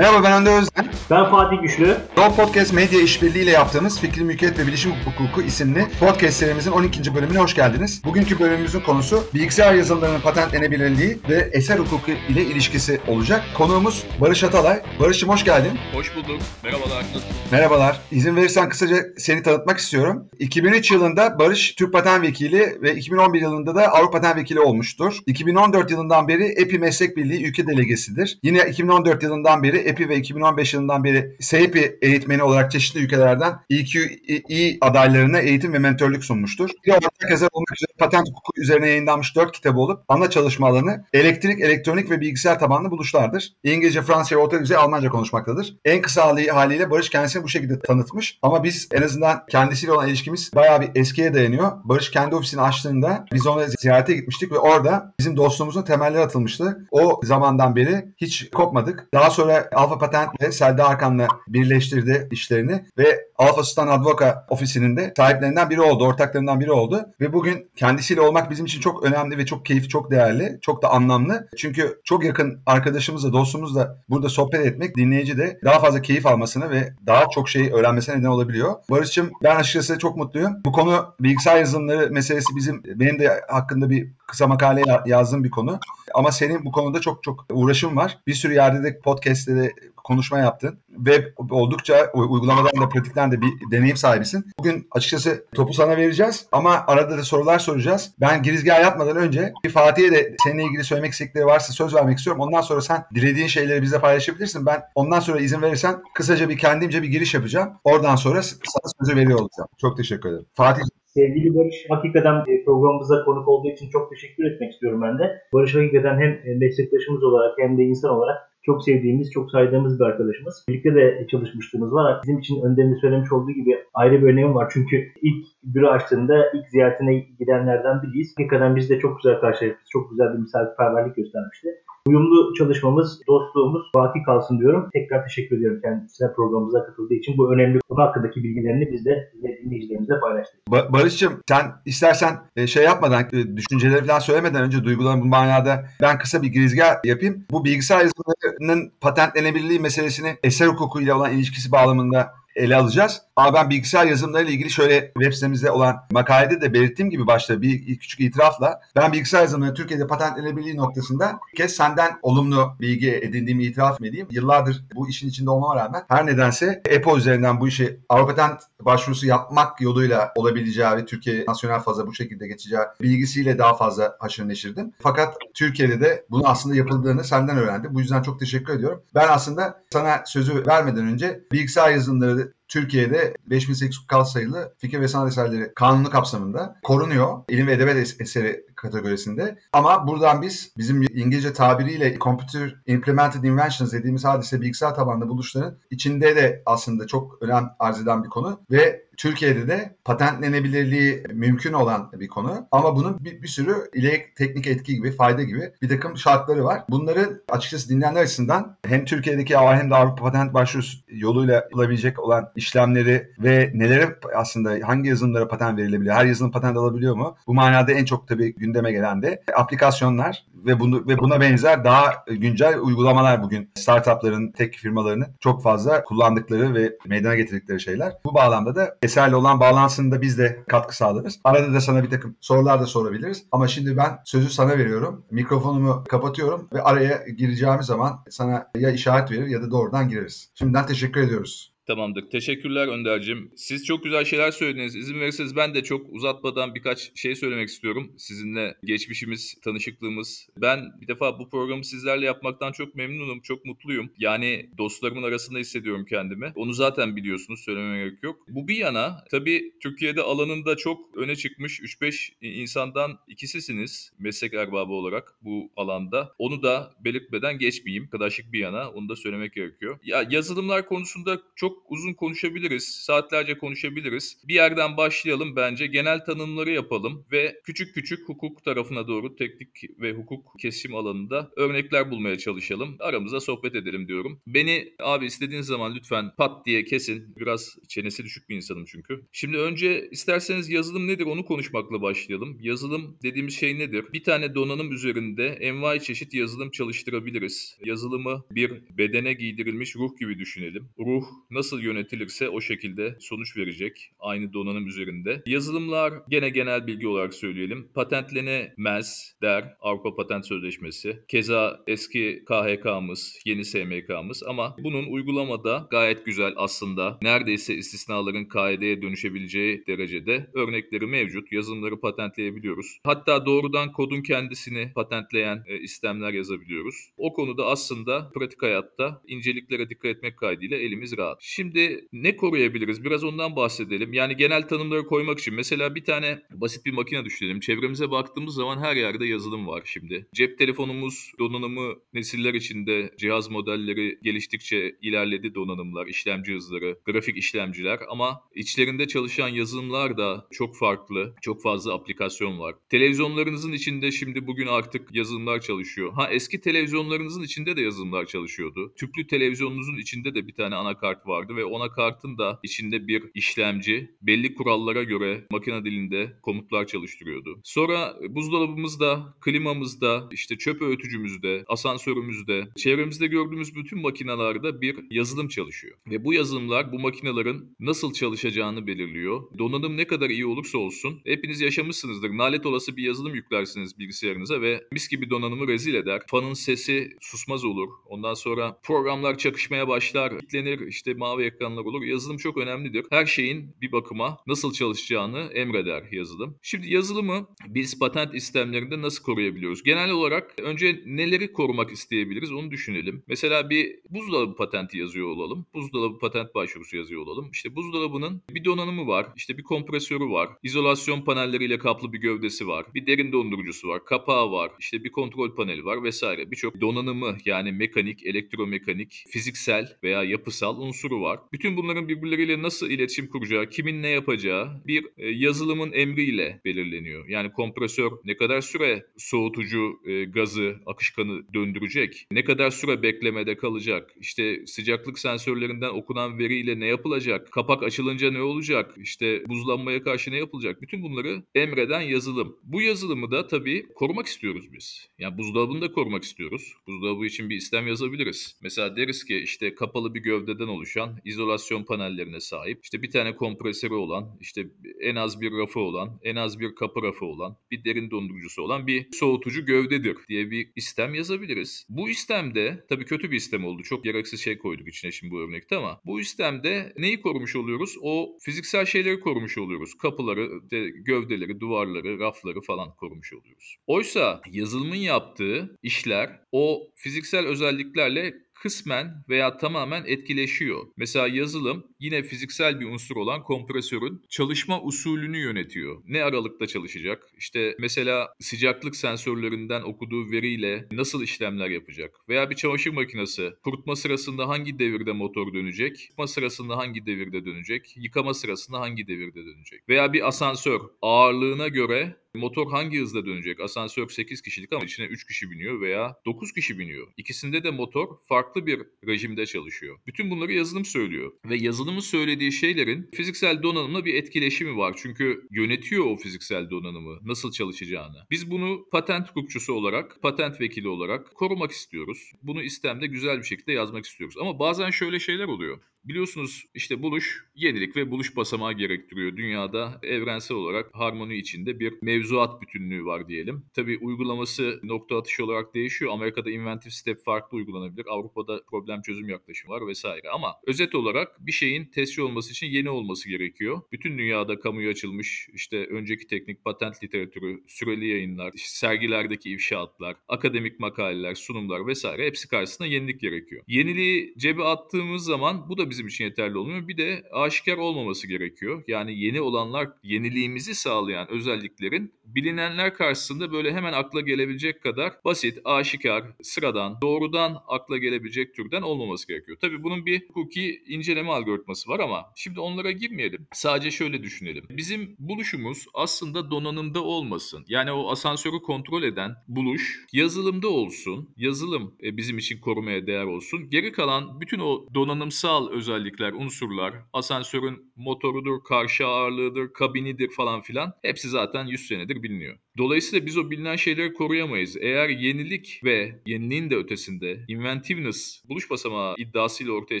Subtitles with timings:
[0.00, 0.88] Merhaba ben Önder Özden.
[1.10, 1.96] Ben Fatih Güçlü.
[2.16, 7.14] No Podcast Medya İşbirliği ile yaptığımız Fikri Mülkiyet ve Bilişim Hukuku isimli podcast serimizin 12.
[7.14, 8.04] bölümüne hoş geldiniz.
[8.04, 13.42] Bugünkü bölümümüzün konusu bilgisayar yazılımlarının patentlenebilirliği ve eser hukuku ile ilişkisi olacak.
[13.56, 14.82] Konuğumuz Barış Atalay.
[15.00, 15.72] Barış'ım hoş geldin.
[15.92, 16.38] Hoş bulduk.
[16.64, 17.04] Merhabalar.
[17.52, 18.00] Merhabalar.
[18.10, 20.28] İzin verirsen kısaca seni tanıtmak istiyorum.
[20.38, 25.18] 2003 yılında Barış Türk Patent Vekili ve 2011 yılında da Avrupa Patent Vekili olmuştur.
[25.26, 28.38] 2014 yılından beri EPI Meslek Birliği ülke delegesidir.
[28.42, 34.78] Yine 2014 yılından beri EPI ve 2015 yılından beri SEPI eğitmeni olarak çeşitli ülkelerden EQE
[34.80, 36.70] adaylarına eğitim ve mentörlük sunmuştur.
[36.86, 41.04] Bir ortak yazar olmak üzere patent hukuku üzerine yayınlanmış 4 kitabı olup ana çalışma alanı
[41.12, 43.52] elektrik, elektronik ve bilgisayar tabanlı buluşlardır.
[43.64, 45.76] İngilizce, Fransızca ve orta düzey Almanca konuşmaktadır.
[45.84, 48.38] En kısa hali- haliyle Barış kendisini bu şekilde tanıtmış.
[48.42, 51.72] Ama biz en azından kendisiyle olan ilişkimiz bayağı bir eskiye dayanıyor.
[51.84, 56.86] Barış kendi ofisini açtığında biz ona ziyarete gitmiştik ve orada bizim dostluğumuzun temelleri atılmıştı.
[56.90, 59.06] O zamandan beri hiç kopmadık.
[59.14, 65.14] Daha sonra Alfa Patent ve Selda Arkan'la birleştirdi işlerini ve Alfa Stan Advoka ofisinin de
[65.16, 67.06] sahiplerinden biri oldu, ortaklarından biri oldu.
[67.20, 70.90] Ve bugün kendisiyle olmak bizim için çok önemli ve çok keyifli, çok değerli, çok da
[70.90, 71.48] anlamlı.
[71.56, 76.92] Çünkü çok yakın arkadaşımızla, dostumuzla burada sohbet etmek dinleyici de daha fazla keyif almasını ve
[77.06, 78.74] daha çok şey öğrenmesine neden olabiliyor.
[78.90, 80.56] Barış'cığım ben açıkçası çok mutluyum.
[80.64, 85.50] Bu konu bilgisayar yazılımları meselesi bizim, benim de hakkında bir kısa makale ya- yazdığım bir
[85.50, 85.78] konu.
[86.14, 88.18] Ama senin bu konuda çok çok uğraşın var.
[88.26, 89.72] Bir sürü yerde de podcast'te de
[90.04, 94.44] konuşma yaptın ve oldukça uygulamadan da pratikten de bir deneyim sahibisin.
[94.58, 98.14] Bugün açıkçası topu sana vereceğiz ama arada da sorular soracağız.
[98.20, 102.42] Ben girizgah yapmadan önce bir Fatih'e de seninle ilgili söylemek istedikleri varsa söz vermek istiyorum.
[102.42, 104.66] Ondan sonra sen dilediğin şeyleri bizle paylaşabilirsin.
[104.66, 107.72] Ben ondan sonra izin verirsen kısaca bir kendimce bir giriş yapacağım.
[107.84, 109.68] Oradan sonra sana sözü veriyor olacağım.
[109.80, 110.46] Çok teşekkür ederim.
[110.54, 110.82] Fatih
[111.14, 115.42] Sevgili Barış, hakikaten e, programımıza konuk olduğu için çok teşekkür etmek istiyorum ben de.
[115.52, 120.04] Barış hakikaten hem e, meslektaşımız olarak hem de insan olarak çok sevdiğimiz, çok saydığımız bir
[120.04, 120.64] arkadaşımız.
[120.68, 122.20] Birlikte de çalışmışlığımız var.
[122.22, 124.70] Bizim için Önder'in de söylemiş olduğu gibi ayrı bir önemi var.
[124.72, 128.34] Çünkü ilk büro açtığında ilk ziyaretine gidenlerden biriyiz.
[128.38, 129.78] Hakikaten biz de çok güzel karşıladık.
[129.90, 131.68] Çok güzel bir misafirperverlik göstermişti.
[132.10, 134.88] Uyumlu çalışmamız, dostluğumuz baki kalsın diyorum.
[134.92, 137.38] Tekrar teşekkür ediyorum kendisine programımıza katıldığı için.
[137.38, 139.32] Bu önemli konu hakkındaki bilgilerini biz de
[139.64, 140.60] dinleyicilerimizle paylaştık.
[140.70, 145.84] Ba- Barış'cığım sen istersen e, şey yapmadan, e, düşünceleri falan söylemeden önce duygularını bu manada
[146.02, 147.44] ben kısa bir girizgah yapayım.
[147.50, 153.22] Bu bilgisayar yazılımlarının patentlenebilirliği meselesini eser hukukuyla olan ilişkisi bağlamında ele alacağız.
[153.36, 157.98] Ama ben bilgisayar yazılımlarıyla ilgili şöyle web sitemizde olan makalede de belirttiğim gibi başta bir
[157.98, 164.00] küçük itirafla ben bilgisayar yazılımları Türkiye'de patentlenebilirliği noktasında bir kez senden olumlu bilgi edindiğimi itiraf
[164.00, 164.26] edeyim.
[164.30, 169.26] Yıllardır bu işin içinde olmama rağmen her nedense EPO üzerinden bu işi Avrupa Patent başvurusu
[169.26, 174.92] yapmak yoluyla olabileceği ve Türkiye nasyonel faza bu şekilde geçeceği bilgisiyle daha fazla haşır neşirdim.
[174.98, 177.94] Fakat Türkiye'de de bunun aslında yapıldığını senden öğrendim.
[177.94, 179.02] Bu yüzden çok teşekkür ediyorum.
[179.14, 185.28] Ben aslında sana sözü vermeden önce bilgisayar yazılımları that Türkiye'de 5846 sayılı fikir ve sanat
[185.28, 187.38] eserleri kanunu kapsamında korunuyor.
[187.48, 189.58] İlim ve edebiyat es- eseri kategorisinde.
[189.72, 196.36] Ama buradan biz bizim İngilizce tabiriyle Computer Implemented Inventions dediğimiz hadise bilgisayar tabanlı buluşların içinde
[196.36, 202.28] de aslında çok önem arz eden bir konu ve Türkiye'de de patentlenebilirliği mümkün olan bir
[202.28, 202.66] konu.
[202.70, 206.82] Ama bunun bir, bir sürü ile teknik etki gibi, fayda gibi bir takım şartları var.
[206.88, 213.32] Bunları açıkçası dinleyenler açısından hem Türkiye'deki hem de Avrupa Patent Başvurusu yoluyla yapılabilecek olan işlemleri
[213.38, 217.36] ve nelere aslında hangi yazılımlara patent verilebiliyor, her yazılım patent alabiliyor mu?
[217.46, 222.24] Bu manada en çok tabii gündeme gelen de aplikasyonlar ve bunu ve buna benzer daha
[222.26, 228.12] güncel uygulamalar bugün startupların, tek firmalarının çok fazla kullandıkları ve meydana getirdikleri şeyler.
[228.24, 231.40] Bu bağlamda da eserle olan bağlantısında biz de katkı sağlarız.
[231.44, 233.44] Arada da sana bir takım sorular da sorabiliriz.
[233.52, 235.24] Ama şimdi ben sözü sana veriyorum.
[235.30, 240.50] Mikrofonumu kapatıyorum ve araya gireceğimiz zaman sana ya işaret verir ya da doğrudan gireriz.
[240.54, 241.69] Şimdiden teşekkür ediyoruz.
[241.86, 242.30] Tamamdır.
[242.30, 243.52] Teşekkürler Önder'cim.
[243.56, 244.96] Siz çok güzel şeyler söylediniz.
[244.96, 248.12] İzin verirseniz ben de çok uzatmadan birkaç şey söylemek istiyorum.
[248.18, 250.48] Sizinle geçmişimiz, tanışıklığımız.
[250.56, 254.10] Ben bir defa bu programı sizlerle yapmaktan çok memnunum, çok mutluyum.
[254.18, 256.52] Yani dostlarımın arasında hissediyorum kendimi.
[256.54, 258.36] Onu zaten biliyorsunuz, söylememe gerek yok.
[258.48, 265.34] Bu bir yana tabii Türkiye'de alanında çok öne çıkmış 3-5 insandan ikisisiniz meslek erbabı olarak
[265.42, 266.34] bu alanda.
[266.38, 268.04] Onu da belirtmeden geçmeyeyim.
[268.04, 269.98] Arkadaşlık bir yana onu da söylemek gerekiyor.
[270.04, 274.36] Ya yazılımlar konusunda çok çok uzun konuşabiliriz, saatlerce konuşabiliriz.
[274.48, 280.12] Bir yerden başlayalım bence, genel tanımları yapalım ve küçük küçük hukuk tarafına doğru teknik ve
[280.12, 282.96] hukuk kesişim alanında örnekler bulmaya çalışalım.
[282.98, 284.40] Aramızda sohbet edelim diyorum.
[284.46, 287.36] Beni abi istediğiniz zaman lütfen pat diye kesin.
[287.36, 289.26] Biraz çenesi düşük bir insanım çünkü.
[289.32, 292.58] Şimdi önce isterseniz yazılım nedir onu konuşmakla başlayalım.
[292.60, 294.04] Yazılım dediğimiz şey nedir?
[294.12, 297.78] Bir tane donanım üzerinde envai çeşit yazılım çalıştırabiliriz.
[297.84, 300.88] Yazılımı bir bedene giydirilmiş ruh gibi düşünelim.
[300.98, 305.42] Ruh nasıl yönetilirse o şekilde sonuç verecek aynı donanım üzerinde.
[305.46, 307.88] Yazılımlar gene genel bilgi olarak söyleyelim.
[307.94, 311.24] Patentlenemez der Avrupa Patent Sözleşmesi.
[311.28, 317.18] Keza eski KHK'mız, yeni SMK'mız ama bunun uygulamada gayet güzel aslında.
[317.22, 321.52] Neredeyse istisnaların kaideye dönüşebileceği derecede örnekleri mevcut.
[321.52, 322.98] Yazılımları patentleyebiliyoruz.
[323.04, 326.94] Hatta doğrudan kodun kendisini patentleyen e, istemler yazabiliyoruz.
[327.16, 331.42] O konuda aslında pratik hayatta inceliklere dikkat etmek kaydıyla elimiz rahat.
[331.52, 333.04] Şimdi ne koruyabiliriz?
[333.04, 334.12] Biraz ondan bahsedelim.
[334.12, 337.60] Yani genel tanımları koymak için mesela bir tane basit bir makine düşünelim.
[337.60, 340.26] Çevremize baktığımız zaman her yerde yazılım var şimdi.
[340.34, 348.40] Cep telefonumuz donanımı nesiller içinde cihaz modelleri geliştikçe ilerledi donanımlar, işlemci hızları, grafik işlemciler ama
[348.54, 352.74] içlerinde çalışan yazılımlar da çok farklı, çok fazla aplikasyon var.
[352.88, 356.12] Televizyonlarınızın içinde şimdi bugün artık yazılımlar çalışıyor.
[356.12, 358.92] Ha eski televizyonlarınızın içinde de yazılımlar çalışıyordu.
[358.96, 364.10] Tüplü televizyonunuzun içinde de bir tane anakart vardı ve o anakartın da içinde bir işlemci
[364.22, 367.60] belli kurallara göre makine dilinde komutlar çalıştırıyordu.
[367.64, 375.96] Sonra buzdolabımızda, klimamızda, işte çöp öğütücümüzde, asansörümüzde, çevremizde gördüğümüz bütün makinalarda bir yazılım çalışıyor.
[376.10, 379.42] Ve bu yazılımlar bu makinelerin nasıl çalışacağını belirliyor.
[379.58, 382.30] Donanım ne kadar iyi olursa olsun hepiniz yaşamışsınızdır.
[382.36, 386.22] Nalet olası bir yazılım yüklersiniz bilgisayarınıza ve mis gibi donanımı rezil eder.
[386.26, 387.88] Fanın sesi susmaz olur.
[388.06, 392.02] Ondan sonra programlar çakışmaya başlar, kilitlenir, işte mavi ekranlar olur.
[392.02, 393.06] Yazılım çok önemlidir.
[393.10, 396.56] Her şeyin bir bakıma nasıl çalışacağını emreder yazılım.
[396.62, 399.82] Şimdi yazılımı biz patent istemlerinde nasıl koruyabiliyoruz?
[399.82, 403.22] Genel olarak önce neleri korumak isteyebiliriz onu düşünelim.
[403.28, 405.66] Mesela bir buzdolabı patenti yazıyor olalım.
[405.74, 407.50] Buzdolabı patent başvurusu yazıyor olalım.
[407.52, 412.86] İşte buzdolabının bir donanımı var, işte bir kompresörü var, izolasyon panelleriyle kaplı bir gövdesi var,
[412.94, 416.50] bir derin dondurucusu var, kapağı var, işte bir kontrol paneli var vesaire.
[416.50, 421.40] Birçok donanımı yani mekanik, elektromekanik, fiziksel veya yapısal unsuru var.
[421.52, 427.28] Bütün bunların birbirleriyle nasıl iletişim kuracağı, kimin ne yapacağı bir e, yazılımın emriyle belirleniyor.
[427.28, 434.10] Yani kompresör ne kadar süre soğutucu e, gazı, akışkanı döndürecek, ne kadar süre beklemede kalacak,
[434.20, 440.36] işte sıcaklık sensörlerinden okunan veriyle ne yapılacak, kapak açılınca ne olacak, işte buzlanmaya karşı ne
[440.36, 442.56] yapılacak, bütün bunları emreden yazılım.
[442.62, 445.08] Bu yazılımı da tabii korumak istiyoruz biz.
[445.18, 446.74] Yani buzdolabını da korumak istiyoruz.
[446.86, 448.56] Buzdolabı için bir istem yazabiliriz.
[448.62, 453.94] Mesela deriz ki işte kapalı bir gövdeden oluşan izolasyon panellerine sahip, işte bir tane kompresörü
[453.94, 454.66] olan, işte
[455.00, 458.86] en az bir rafı olan, en az bir kapı rafı olan, bir derin dondurucusu olan
[458.86, 461.86] bir soğutucu gövdedir diye bir istem yazabiliriz.
[461.88, 463.82] Bu istemde tabii kötü bir istem oldu.
[463.82, 467.96] Çok gereksiz şey koyduk içine şimdi bu örnekte ama bu istemde neyi korumuş oluyoruz?
[468.02, 469.94] O fiziksel şeyleri korumuş oluyoruz.
[469.98, 473.76] Kapıları, de, gövdeleri, duvarları, rafları falan korumuş oluyoruz.
[473.86, 480.86] Oysa yazılımın yaptığı işler o fiziksel özelliklerle kısmen veya tamamen etkileşiyor.
[480.96, 486.02] Mesela yazılım yine fiziksel bir unsur olan kompresörün çalışma usulünü yönetiyor.
[486.08, 487.26] Ne aralıkta çalışacak?
[487.38, 492.16] İşte mesela sıcaklık sensörlerinden okuduğu veriyle nasıl işlemler yapacak?
[492.28, 496.08] Veya bir çamaşır makinesi kurutma sırasında hangi devirde motor dönecek?
[496.10, 497.94] Yıkama sırasında hangi devirde dönecek?
[497.96, 499.88] Yıkama sırasında hangi devirde dönecek?
[499.88, 503.60] Veya bir asansör ağırlığına göre motor hangi hızda dönecek?
[503.60, 507.06] Asansör 8 kişilik ama içine 3 kişi biniyor veya 9 kişi biniyor.
[507.16, 509.98] İkisinde de motor farklı bir rejimde çalışıyor.
[510.06, 511.32] Bütün bunları yazılım söylüyor.
[511.44, 511.56] Ve
[511.90, 514.94] yazılımın söylediği şeylerin fiziksel donanımla bir etkileşimi var.
[515.02, 518.26] Çünkü yönetiyor o fiziksel donanımı, nasıl çalışacağını.
[518.30, 522.32] Biz bunu patent hukukçusu olarak, patent vekili olarak korumak istiyoruz.
[522.42, 524.36] Bunu istemde güzel bir şekilde yazmak istiyoruz.
[524.40, 525.78] Ama bazen şöyle şeyler oluyor.
[526.04, 529.36] Biliyorsunuz işte buluş yenilik ve buluş basamağı gerektiriyor.
[529.36, 533.64] Dünyada evrensel olarak harmoni içinde bir mevzuat bütünlüğü var diyelim.
[533.74, 536.12] Tabii uygulaması nokta atışı olarak değişiyor.
[536.12, 538.06] Amerika'da inventive step farklı uygulanabilir.
[538.08, 540.30] Avrupa'da problem çözüm yaklaşımı var vesaire.
[540.30, 543.80] Ama özet olarak bir şeyin tescil olması için yeni olması gerekiyor.
[543.92, 550.80] Bütün dünyada kamuya açılmış işte önceki teknik patent literatürü, süreli yayınlar, işte sergilerdeki ifşaatlar, akademik
[550.80, 553.62] makaleler, sunumlar vesaire hepsi karşısında yenilik gerekiyor.
[553.68, 556.88] Yeniliği cebe attığımız zaman bu da bizim için yeterli olmuyor.
[556.88, 558.84] Bir de aşikar olmaması gerekiyor.
[558.88, 566.24] Yani yeni olanlar, yeniliğimizi sağlayan özelliklerin bilinenler karşısında böyle hemen akla gelebilecek kadar basit, aşikar,
[566.42, 569.58] sıradan, doğrudan akla gelebilecek türden olmaması gerekiyor.
[569.60, 573.46] Tabii bunun bir hukuki inceleme algoritması var ama şimdi onlara girmeyelim.
[573.52, 574.64] Sadece şöyle düşünelim.
[574.70, 577.64] Bizim buluşumuz aslında donanımda olmasın.
[577.68, 581.34] Yani o asansörü kontrol eden buluş yazılımda olsun.
[581.36, 583.70] Yazılım e, bizim için korumaya değer olsun.
[583.70, 591.28] Geri kalan bütün o donanımsal özellikler, unsurlar, asansörün motorudur, karşı ağırlığıdır, kabinidir falan filan hepsi
[591.28, 592.58] zaten 100 senedir biliniyor.
[592.80, 594.76] Dolayısıyla biz o bilinen şeyleri koruyamayız.
[594.80, 600.00] Eğer yenilik ve yeniliğin de ötesinde inventiveness buluş basamağı iddiasıyla ortaya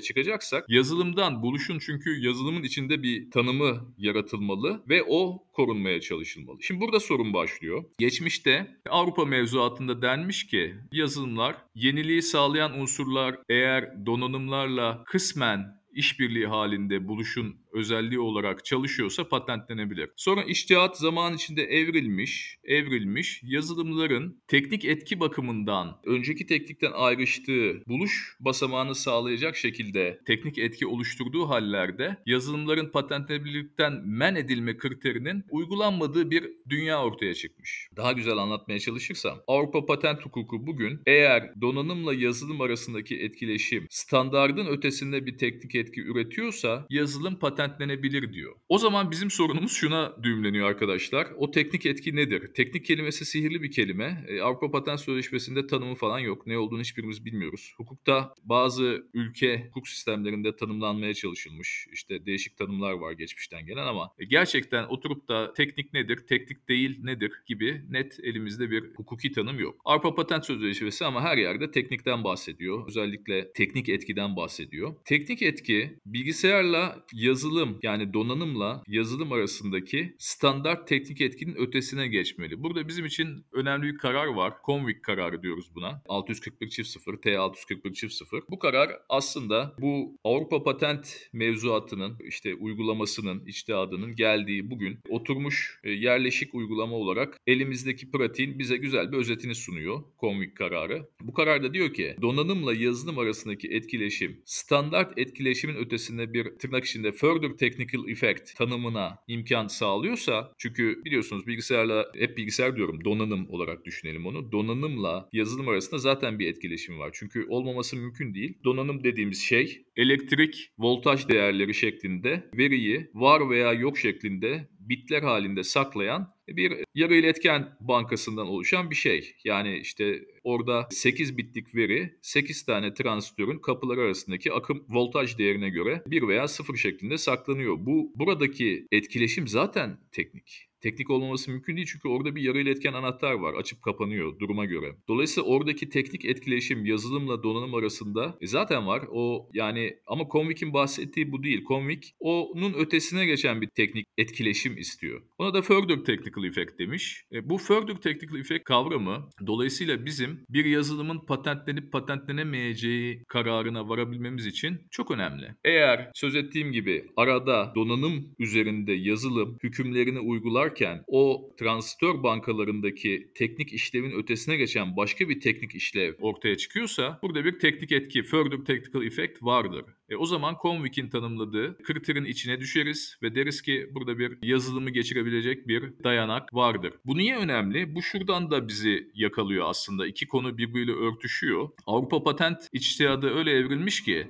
[0.00, 6.62] çıkacaksak yazılımdan buluşun çünkü yazılımın içinde bir tanımı yaratılmalı ve o korunmaya çalışılmalı.
[6.62, 7.84] Şimdi burada sorun başlıyor.
[7.98, 17.56] Geçmişte Avrupa mevzuatında denmiş ki yazılımlar yeniliği sağlayan unsurlar eğer donanımlarla kısmen işbirliği halinde buluşun
[17.72, 20.10] özelliği olarak çalışıyorsa patentlenebilir.
[20.16, 28.94] Sonra iştihat zaman içinde evrilmiş, evrilmiş yazılımların teknik etki bakımından önceki teknikten ayrıştığı buluş basamağını
[28.94, 37.34] sağlayacak şekilde teknik etki oluşturduğu hallerde yazılımların patentlenebilirlikten men edilme kriterinin uygulanmadığı bir dünya ortaya
[37.34, 37.88] çıkmış.
[37.96, 45.26] Daha güzel anlatmaya çalışırsam Avrupa Patent Hukuku bugün eğer donanımla yazılım arasındaki etkileşim standardın ötesinde
[45.26, 48.56] bir teknik etki üretiyorsa yazılım patentlenebilir diyor.
[48.68, 51.28] O zaman bizim sorunumuz şuna düğümleniyor arkadaşlar.
[51.36, 52.54] O teknik etki nedir?
[52.54, 54.24] Teknik kelimesi sihirli bir kelime.
[54.28, 56.46] E, Avrupa Patent Sözleşmesi'nde tanımı falan yok.
[56.46, 57.74] Ne olduğunu hiçbirimiz bilmiyoruz.
[57.76, 61.86] Hukukta bazı ülke hukuk sistemlerinde tanımlanmaya çalışılmış.
[61.92, 66.98] İşte değişik tanımlar var geçmişten gelen ama e, gerçekten oturup da teknik nedir, teknik değil
[67.02, 69.80] nedir gibi net elimizde bir hukuki tanım yok.
[69.84, 72.88] Avrupa Patent Sözleşmesi ama her yerde teknikten bahsediyor.
[72.88, 74.94] Özellikle teknik etkiden bahsediyor.
[75.04, 77.06] Teknik etki bilgisayarla
[77.50, 82.62] yazılım yani donanımla yazılım arasındaki standart teknik etkinin ötesine geçmeli.
[82.62, 84.54] Burada bizim için önemli bir karar var.
[84.66, 86.02] Convic kararı diyoruz buna.
[86.08, 88.42] 641 çift 0, T 641 çift 0.
[88.50, 96.54] Bu karar aslında bu Avrupa patent mevzuatının işte uygulamasının, içtihadının geldiği bugün oturmuş e, yerleşik
[96.54, 101.08] uygulama olarak elimizdeki pratiğin bize güzel bir özetini sunuyor Convic kararı.
[101.20, 107.39] Bu kararda diyor ki donanımla yazılım arasındaki etkileşim standart etkileşimin ötesinde bir tırnak içinde further
[107.56, 114.52] technical effect tanımına imkan sağlıyorsa çünkü biliyorsunuz bilgisayarla hep bilgisayar diyorum donanım olarak düşünelim onu.
[114.52, 117.10] Donanımla yazılım arasında zaten bir etkileşim var.
[117.12, 118.58] Çünkü olmaması mümkün değil.
[118.64, 126.34] Donanım dediğimiz şey elektrik voltaj değerleri şeklinde veriyi var veya yok şeklinde bitler halinde saklayan
[126.48, 129.36] bir yarı iletken bankasından oluşan bir şey.
[129.44, 136.02] Yani işte orada 8 bitlik veri 8 tane transistörün kapılar arasındaki akım voltaj değerine göre
[136.06, 137.76] 1 veya 0 şeklinde saklanıyor.
[137.78, 140.69] Bu buradaki etkileşim zaten teknik.
[140.80, 143.54] Teknik olmaması mümkün değil çünkü orada bir yarı iletken anahtar var.
[143.54, 144.96] Açıp kapanıyor duruma göre.
[145.08, 149.02] Dolayısıyla oradaki teknik etkileşim yazılımla donanım arasında e, zaten var.
[149.12, 151.64] O yani ama Convic'in bahsettiği bu değil.
[151.68, 155.22] Convic onun ötesine geçen bir teknik etkileşim istiyor.
[155.38, 157.24] Ona da further technical effect demiş.
[157.32, 164.80] E, bu further technical effect kavramı dolayısıyla bizim bir yazılımın patentlenip patentlenemeyeceği kararına varabilmemiz için
[164.90, 165.54] çok önemli.
[165.64, 173.72] Eğer söz ettiğim gibi arada donanım üzerinde yazılım hükümlerini uygular yaparken o transistör bankalarındaki teknik
[173.72, 179.06] işlevin ötesine geçen başka bir teknik işlev ortaya çıkıyorsa burada bir teknik etki, further technical
[179.06, 179.84] effect vardır.
[180.08, 185.68] E, o zaman Convic'in tanımladığı kriterin içine düşeriz ve deriz ki burada bir yazılımı geçirebilecek
[185.68, 186.92] bir dayanak vardır.
[187.06, 187.94] Bu niye önemli?
[187.94, 190.06] Bu şuradan da bizi yakalıyor aslında.
[190.06, 191.68] İki konu birbiriyle örtüşüyor.
[191.86, 194.26] Avrupa Patent İçtihadı öyle evrilmiş ki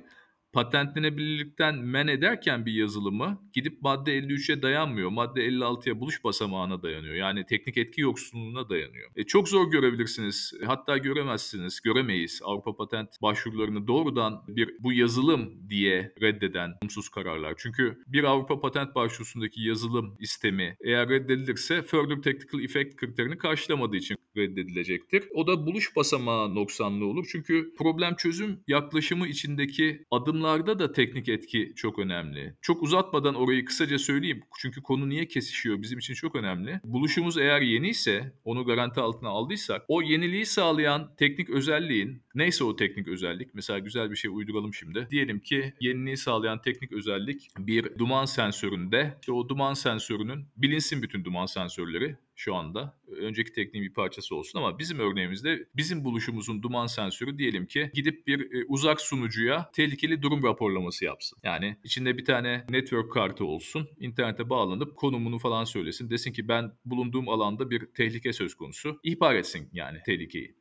[0.53, 5.09] patentlenebilirlikten men ederken bir yazılımı gidip madde 53'e dayanmıyor.
[5.09, 7.15] Madde 56'ya buluş basamağına dayanıyor.
[7.15, 9.11] Yani teknik etki yoksunluğuna dayanıyor.
[9.15, 10.53] E, çok zor görebilirsiniz.
[10.65, 17.53] Hatta göremezsiniz, göremeyiz Avrupa Patent başvurularını doğrudan bir bu yazılım diye reddeden olumsuz kararlar.
[17.57, 24.17] Çünkü bir Avrupa Patent başvurusundaki yazılım istemi eğer reddedilirse further technical effect kriterini karşılamadığı için
[24.37, 25.23] reddedilecektir.
[25.33, 27.27] O da buluş basamağı noksanlığı olur.
[27.31, 30.05] Çünkü problem çözüm yaklaşımı içindeki
[30.41, 32.55] adımlarda da teknik etki çok önemli.
[32.61, 34.43] Çok uzatmadan orayı kısaca söyleyeyim.
[34.59, 36.79] Çünkü konu niye kesişiyor bizim için çok önemli.
[36.83, 42.75] Buluşumuz eğer yeni ise onu garanti altına aldıysak o yeniliği sağlayan teknik özelliğin neyse o
[42.75, 45.07] teknik özellik mesela güzel bir şey uyduralım şimdi.
[45.11, 51.23] Diyelim ki yeniliği sağlayan teknik özellik bir duman sensöründe işte o duman sensörünün bilinsin bütün
[51.23, 52.97] duman sensörleri şu anda.
[53.07, 58.27] Önceki tekniğin bir parçası olsun ama bizim örneğimizde bizim buluşumuzun duman sensörü diyelim ki gidip
[58.27, 61.39] bir e, uzak sunucuya tehlikeli durum raporlaması yapsın.
[61.43, 63.89] Yani içinde bir tane network kartı olsun.
[63.99, 66.09] internete bağlanıp konumunu falan söylesin.
[66.09, 68.99] Desin ki ben bulunduğum alanda bir tehlike söz konusu.
[69.03, 70.55] İhbar etsin yani tehlikeyi.